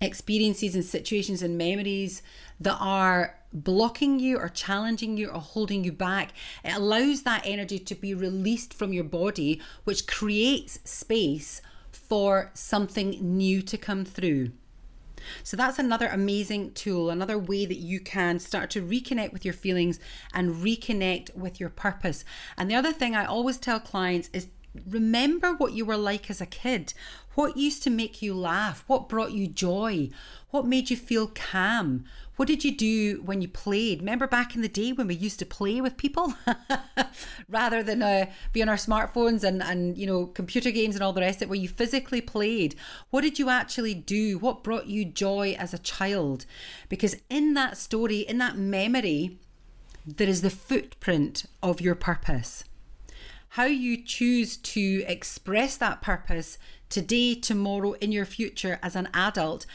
experiences 0.00 0.74
and 0.74 0.84
situations 0.84 1.42
and 1.42 1.58
memories 1.58 2.22
that 2.60 2.76
are 2.80 3.34
blocking 3.52 4.20
you 4.20 4.38
or 4.38 4.48
challenging 4.48 5.16
you 5.16 5.28
or 5.28 5.40
holding 5.40 5.84
you 5.84 5.92
back. 5.92 6.32
It 6.64 6.74
allows 6.74 7.22
that 7.22 7.42
energy 7.44 7.78
to 7.78 7.94
be 7.94 8.14
released 8.14 8.74
from 8.74 8.92
your 8.92 9.04
body, 9.04 9.60
which 9.84 10.06
creates 10.06 10.80
space 10.84 11.62
for 11.90 12.50
something 12.54 13.10
new 13.20 13.62
to 13.62 13.76
come 13.76 14.04
through. 14.04 14.52
So 15.42 15.56
that's 15.56 15.78
another 15.78 16.08
amazing 16.08 16.72
tool, 16.72 17.10
another 17.10 17.38
way 17.38 17.66
that 17.66 17.78
you 17.78 18.00
can 18.00 18.38
start 18.38 18.70
to 18.70 18.82
reconnect 18.82 19.32
with 19.32 19.44
your 19.44 19.54
feelings 19.54 19.98
and 20.32 20.56
reconnect 20.56 21.34
with 21.36 21.60
your 21.60 21.70
purpose. 21.70 22.24
And 22.56 22.70
the 22.70 22.74
other 22.74 22.92
thing 22.92 23.14
I 23.14 23.24
always 23.24 23.58
tell 23.58 23.80
clients 23.80 24.30
is 24.32 24.48
remember 24.88 25.52
what 25.54 25.72
you 25.72 25.84
were 25.84 25.96
like 25.96 26.30
as 26.30 26.40
a 26.40 26.46
kid. 26.46 26.94
What 27.38 27.56
used 27.56 27.84
to 27.84 27.90
make 27.90 28.20
you 28.20 28.34
laugh? 28.34 28.82
What 28.88 29.08
brought 29.08 29.30
you 29.30 29.46
joy? 29.46 30.10
What 30.50 30.66
made 30.66 30.90
you 30.90 30.96
feel 30.96 31.28
calm? 31.28 32.04
What 32.34 32.48
did 32.48 32.64
you 32.64 32.76
do 32.76 33.22
when 33.24 33.40
you 33.40 33.46
played? 33.46 34.00
Remember 34.00 34.26
back 34.26 34.56
in 34.56 34.60
the 34.60 34.68
day 34.68 34.90
when 34.90 35.06
we 35.06 35.14
used 35.14 35.38
to 35.38 35.46
play 35.46 35.80
with 35.80 35.96
people 35.96 36.34
rather 37.48 37.80
than 37.84 38.02
uh, 38.02 38.26
be 38.52 38.60
on 38.60 38.68
our 38.68 38.74
smartphones 38.74 39.44
and, 39.44 39.62
and, 39.62 39.96
you 39.96 40.04
know, 40.04 40.26
computer 40.26 40.72
games 40.72 40.96
and 40.96 41.04
all 41.04 41.12
the 41.12 41.20
rest 41.20 41.36
of 41.36 41.42
it, 41.42 41.48
where 41.48 41.60
you 41.60 41.68
physically 41.68 42.20
played? 42.20 42.74
What 43.10 43.20
did 43.20 43.38
you 43.38 43.50
actually 43.50 43.94
do? 43.94 44.36
What 44.38 44.64
brought 44.64 44.88
you 44.88 45.04
joy 45.04 45.54
as 45.60 45.72
a 45.72 45.78
child? 45.78 46.44
Because 46.88 47.14
in 47.30 47.54
that 47.54 47.76
story, 47.76 48.18
in 48.18 48.38
that 48.38 48.58
memory, 48.58 49.38
there 50.04 50.28
is 50.28 50.42
the 50.42 50.50
footprint 50.50 51.44
of 51.62 51.80
your 51.80 51.94
purpose. 51.94 52.64
How 53.50 53.64
you 53.64 54.02
choose 54.02 54.56
to 54.56 55.04
express 55.06 55.76
that 55.76 56.02
purpose 56.02 56.58
today, 56.88 57.34
tomorrow, 57.34 57.92
in 57.94 58.12
your 58.12 58.24
future 58.24 58.78
as 58.82 58.96
an 58.96 59.08
adult 59.14 59.66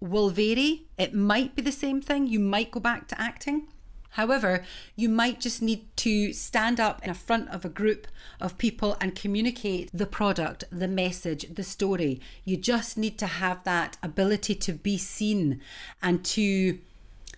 will 0.00 0.30
vary. 0.30 0.86
It 0.98 1.14
might 1.14 1.54
be 1.54 1.62
the 1.62 1.72
same 1.72 2.00
thing. 2.00 2.26
You 2.26 2.40
might 2.40 2.70
go 2.70 2.80
back 2.80 3.08
to 3.08 3.20
acting. 3.20 3.68
However, 4.10 4.62
you 4.94 5.08
might 5.08 5.40
just 5.40 5.62
need 5.62 5.86
to 5.98 6.34
stand 6.34 6.78
up 6.78 7.06
in 7.06 7.14
front 7.14 7.48
of 7.48 7.64
a 7.64 7.70
group 7.70 8.06
of 8.40 8.58
people 8.58 8.96
and 9.00 9.14
communicate 9.14 9.90
the 9.92 10.04
product, 10.04 10.64
the 10.70 10.88
message, 10.88 11.46
the 11.54 11.62
story. 11.62 12.20
You 12.44 12.58
just 12.58 12.98
need 12.98 13.16
to 13.18 13.26
have 13.26 13.64
that 13.64 13.96
ability 14.02 14.54
to 14.56 14.72
be 14.74 14.98
seen 14.98 15.62
and 16.02 16.22
to 16.26 16.78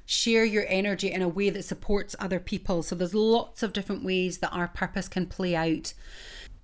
share 0.05 0.45
your 0.45 0.65
energy 0.69 1.13
in 1.13 1.23
a 1.23 1.29
way 1.29 1.49
that 1.51 1.65
supports 1.65 2.17
other 2.19 2.41
people. 2.41 2.83
So 2.83 2.97
there's 2.97 3.15
lots 3.15 3.63
of 3.63 3.73
different 3.73 4.05
ways 4.05 4.39
that 4.39 4.53
our 4.53 4.69
purpose 4.69 5.07
can 5.07 5.27
play 5.27 5.55
out. 5.55 5.95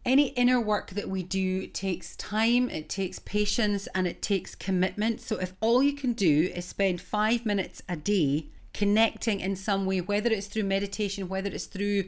Any 0.04 0.28
inner 0.28 0.58
work 0.58 0.90
that 0.90 1.10
we 1.10 1.22
do 1.22 1.66
takes 1.66 2.16
time, 2.16 2.70
it 2.70 2.88
takes 2.88 3.18
patience, 3.18 3.86
and 3.94 4.06
it 4.06 4.22
takes 4.22 4.54
commitment. 4.54 5.20
So, 5.20 5.36
if 5.36 5.52
all 5.60 5.82
you 5.82 5.92
can 5.92 6.14
do 6.14 6.50
is 6.54 6.64
spend 6.64 7.02
five 7.02 7.44
minutes 7.44 7.82
a 7.86 7.96
day 7.96 8.46
connecting 8.72 9.40
in 9.40 9.56
some 9.56 9.84
way, 9.84 10.00
whether 10.00 10.30
it's 10.30 10.46
through 10.46 10.64
meditation, 10.64 11.28
whether 11.28 11.50
it's 11.50 11.66
through 11.66 12.04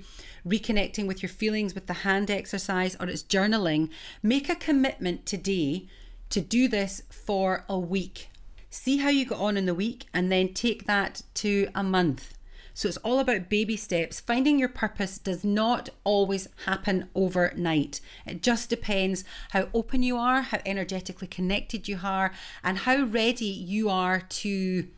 reconnecting 0.46 1.06
with 1.06 1.22
your 1.22 1.28
feelings 1.28 1.74
with 1.74 1.86
the 1.86 1.92
hand 1.92 2.30
exercise, 2.30 2.96
or 2.98 3.08
it's 3.08 3.22
journaling, 3.22 3.90
make 4.22 4.48
a 4.48 4.56
commitment 4.56 5.26
today 5.26 5.86
to 6.30 6.40
do 6.40 6.68
this 6.68 7.02
for 7.10 7.66
a 7.68 7.78
week. 7.78 8.30
See 8.70 8.98
how 8.98 9.10
you 9.10 9.26
go 9.26 9.36
on 9.36 9.58
in 9.58 9.66
the 9.66 9.74
week, 9.74 10.06
and 10.14 10.32
then 10.32 10.54
take 10.54 10.86
that 10.86 11.20
to 11.34 11.68
a 11.74 11.82
month. 11.82 12.32
So 12.74 12.88
it's 12.88 12.96
all 12.98 13.18
about 13.18 13.48
baby 13.48 13.76
steps. 13.76 14.20
Finding 14.20 14.58
your 14.58 14.68
purpose 14.68 15.18
does 15.18 15.44
not 15.44 15.90
always 16.04 16.48
happen 16.66 17.08
overnight. 17.14 18.00
It 18.26 18.42
just 18.42 18.70
depends 18.70 19.24
how 19.50 19.68
open 19.74 20.02
you 20.02 20.16
are, 20.16 20.42
how 20.42 20.60
energetically 20.64 21.28
connected 21.28 21.88
you 21.88 22.00
are, 22.02 22.32
and 22.64 22.78
how 22.78 23.02
ready 23.02 23.44
you 23.44 23.88
are 23.88 24.20
to 24.20 24.88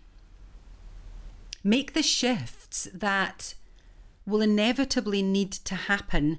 make 1.64 1.94
the 1.94 2.02
shifts 2.02 2.88
that 2.94 3.54
will 4.26 4.40
inevitably 4.40 5.22
need 5.22 5.52
to 5.52 5.74
happen 5.74 6.38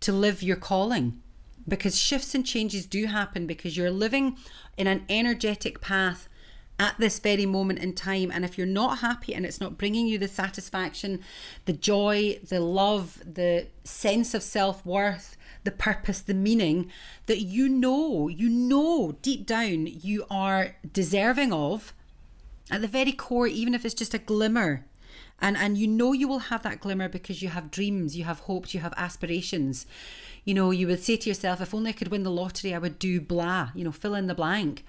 to 0.00 0.12
live 0.12 0.42
your 0.42 0.56
calling. 0.56 1.20
Because 1.68 1.98
shifts 1.98 2.34
and 2.34 2.46
changes 2.46 2.86
do 2.86 3.06
happen 3.06 3.46
because 3.46 3.76
you're 3.76 3.90
living 3.90 4.36
in 4.76 4.86
an 4.86 5.04
energetic 5.08 5.80
path 5.80 6.28
at 6.80 6.96
this 6.98 7.18
very 7.18 7.44
moment 7.44 7.78
in 7.78 7.92
time. 7.92 8.32
And 8.32 8.42
if 8.42 8.56
you're 8.56 8.66
not 8.66 8.98
happy 8.98 9.34
and 9.34 9.44
it's 9.44 9.60
not 9.60 9.76
bringing 9.76 10.06
you 10.06 10.18
the 10.18 10.26
satisfaction, 10.26 11.20
the 11.66 11.74
joy, 11.74 12.40
the 12.42 12.58
love, 12.58 13.22
the 13.24 13.66
sense 13.84 14.32
of 14.32 14.42
self 14.42 14.84
worth, 14.84 15.36
the 15.62 15.70
purpose, 15.70 16.20
the 16.20 16.32
meaning 16.32 16.90
that 17.26 17.42
you 17.42 17.68
know, 17.68 18.28
you 18.28 18.48
know 18.48 19.18
deep 19.20 19.44
down 19.46 19.86
you 19.86 20.24
are 20.30 20.76
deserving 20.90 21.52
of, 21.52 21.92
at 22.70 22.80
the 22.80 22.88
very 22.88 23.12
core, 23.12 23.46
even 23.46 23.74
if 23.74 23.84
it's 23.84 23.94
just 23.94 24.14
a 24.14 24.18
glimmer. 24.18 24.86
And, 25.38 25.58
and 25.58 25.76
you 25.76 25.86
know 25.86 26.12
you 26.14 26.28
will 26.28 26.38
have 26.38 26.62
that 26.62 26.80
glimmer 26.80 27.10
because 27.10 27.42
you 27.42 27.50
have 27.50 27.70
dreams, 27.70 28.16
you 28.16 28.24
have 28.24 28.40
hopes, 28.40 28.72
you 28.72 28.80
have 28.80 28.94
aspirations. 28.96 29.86
You 30.46 30.54
know, 30.54 30.70
you 30.70 30.86
would 30.86 31.02
say 31.02 31.16
to 31.16 31.28
yourself, 31.28 31.60
if 31.60 31.74
only 31.74 31.90
I 31.90 31.92
could 31.92 32.08
win 32.08 32.22
the 32.22 32.30
lottery, 32.30 32.74
I 32.74 32.78
would 32.78 32.98
do 32.98 33.20
blah, 33.20 33.70
you 33.74 33.84
know, 33.84 33.92
fill 33.92 34.14
in 34.14 34.28
the 34.28 34.34
blank. 34.34 34.84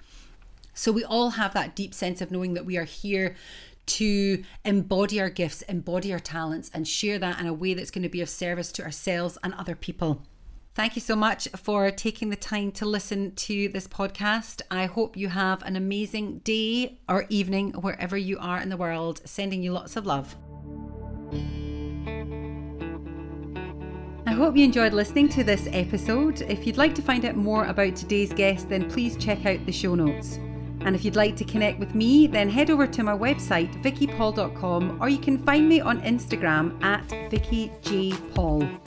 So 0.74 0.92
we 0.92 1.04
all 1.04 1.30
have 1.30 1.54
that 1.54 1.74
deep 1.74 1.94
sense 1.94 2.20
of 2.20 2.30
knowing 2.30 2.54
that 2.54 2.66
we 2.66 2.76
are 2.76 2.84
here 2.84 3.36
to 3.84 4.42
embody 4.64 5.20
our 5.20 5.30
gifts, 5.30 5.62
embody 5.62 6.12
our 6.12 6.20
talents, 6.20 6.70
and 6.72 6.86
share 6.86 7.18
that 7.18 7.40
in 7.40 7.46
a 7.46 7.54
way 7.54 7.74
that's 7.74 7.90
going 7.90 8.02
to 8.02 8.08
be 8.08 8.20
of 8.20 8.28
service 8.28 8.72
to 8.72 8.82
ourselves 8.82 9.38
and 9.42 9.54
other 9.54 9.74
people. 9.74 10.22
Thank 10.74 10.96
you 10.96 11.02
so 11.02 11.14
much 11.14 11.48
for 11.48 11.90
taking 11.90 12.30
the 12.30 12.36
time 12.36 12.72
to 12.72 12.86
listen 12.86 13.34
to 13.34 13.68
this 13.68 13.86
podcast. 13.86 14.62
I 14.70 14.86
hope 14.86 15.18
you 15.18 15.28
have 15.28 15.62
an 15.64 15.76
amazing 15.76 16.38
day 16.38 16.98
or 17.08 17.26
evening 17.28 17.72
wherever 17.72 18.16
you 18.16 18.38
are 18.38 18.58
in 18.58 18.70
the 18.70 18.78
world. 18.78 19.20
Sending 19.26 19.62
you 19.62 19.72
lots 19.72 19.96
of 19.96 20.06
love. 20.06 20.34
I 24.24 24.32
hope 24.32 24.56
you 24.56 24.64
enjoyed 24.64 24.94
listening 24.94 25.28
to 25.30 25.44
this 25.44 25.68
episode. 25.72 26.40
If 26.40 26.66
you'd 26.66 26.78
like 26.78 26.94
to 26.94 27.02
find 27.02 27.26
out 27.26 27.36
more 27.36 27.66
about 27.66 27.94
today's 27.94 28.32
guest, 28.32 28.70
then 28.70 28.88
please 28.88 29.18
check 29.18 29.44
out 29.44 29.66
the 29.66 29.72
show 29.72 29.94
notes. 29.94 30.38
And 30.84 30.96
if 30.96 31.04
you'd 31.04 31.16
like 31.16 31.36
to 31.36 31.44
connect 31.44 31.78
with 31.78 31.94
me, 31.94 32.26
then 32.26 32.48
head 32.48 32.70
over 32.70 32.86
to 32.86 33.02
my 33.02 33.16
website, 33.16 33.82
vickypaul.com, 33.82 34.98
or 35.00 35.08
you 35.08 35.18
can 35.18 35.38
find 35.38 35.68
me 35.68 35.80
on 35.80 36.00
Instagram 36.02 36.82
at 36.82 37.06
vickyjpaul. 37.30 38.80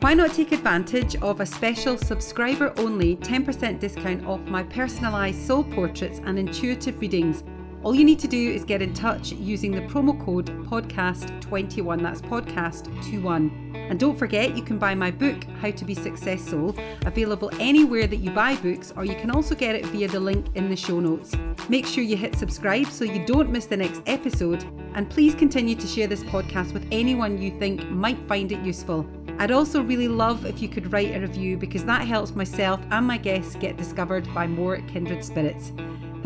Why 0.00 0.14
not 0.14 0.32
take 0.32 0.52
advantage 0.52 1.16
of 1.16 1.40
a 1.40 1.46
special 1.46 1.98
subscriber 1.98 2.72
only 2.76 3.16
10% 3.16 3.80
discount 3.80 4.24
off 4.26 4.40
my 4.42 4.62
personalised 4.62 5.44
soul 5.44 5.64
portraits 5.64 6.20
and 6.24 6.38
intuitive 6.38 7.00
readings? 7.00 7.42
All 7.84 7.94
you 7.94 8.04
need 8.04 8.18
to 8.18 8.28
do 8.28 8.50
is 8.50 8.64
get 8.64 8.82
in 8.82 8.92
touch 8.92 9.30
using 9.30 9.70
the 9.70 9.82
promo 9.82 10.22
code 10.24 10.46
podcast21. 10.66 12.02
That's 12.02 12.20
podcast21. 12.20 13.90
And 13.90 14.00
don't 14.00 14.18
forget, 14.18 14.56
you 14.56 14.64
can 14.64 14.78
buy 14.78 14.96
my 14.96 15.12
book, 15.12 15.44
How 15.60 15.70
to 15.70 15.84
Be 15.84 15.94
Successful, 15.94 16.76
available 17.06 17.50
anywhere 17.60 18.08
that 18.08 18.16
you 18.16 18.32
buy 18.32 18.56
books, 18.56 18.92
or 18.96 19.04
you 19.04 19.14
can 19.14 19.30
also 19.30 19.54
get 19.54 19.76
it 19.76 19.86
via 19.86 20.08
the 20.08 20.18
link 20.18 20.46
in 20.56 20.68
the 20.68 20.76
show 20.76 20.98
notes. 20.98 21.32
Make 21.68 21.86
sure 21.86 22.02
you 22.02 22.16
hit 22.16 22.34
subscribe 22.34 22.86
so 22.86 23.04
you 23.04 23.24
don't 23.24 23.50
miss 23.50 23.66
the 23.66 23.76
next 23.76 24.02
episode, 24.06 24.64
and 24.94 25.08
please 25.08 25.36
continue 25.36 25.76
to 25.76 25.86
share 25.86 26.08
this 26.08 26.24
podcast 26.24 26.72
with 26.72 26.84
anyone 26.90 27.40
you 27.40 27.56
think 27.60 27.88
might 27.90 28.18
find 28.26 28.50
it 28.50 28.60
useful. 28.60 29.08
I'd 29.38 29.52
also 29.52 29.82
really 29.82 30.08
love 30.08 30.44
if 30.46 30.60
you 30.60 30.68
could 30.68 30.92
write 30.92 31.14
a 31.14 31.20
review 31.20 31.56
because 31.56 31.84
that 31.84 32.06
helps 32.08 32.34
myself 32.34 32.80
and 32.90 33.06
my 33.06 33.18
guests 33.18 33.54
get 33.54 33.76
discovered 33.76 34.28
by 34.34 34.48
more 34.48 34.78
kindred 34.88 35.24
spirits. 35.24 35.72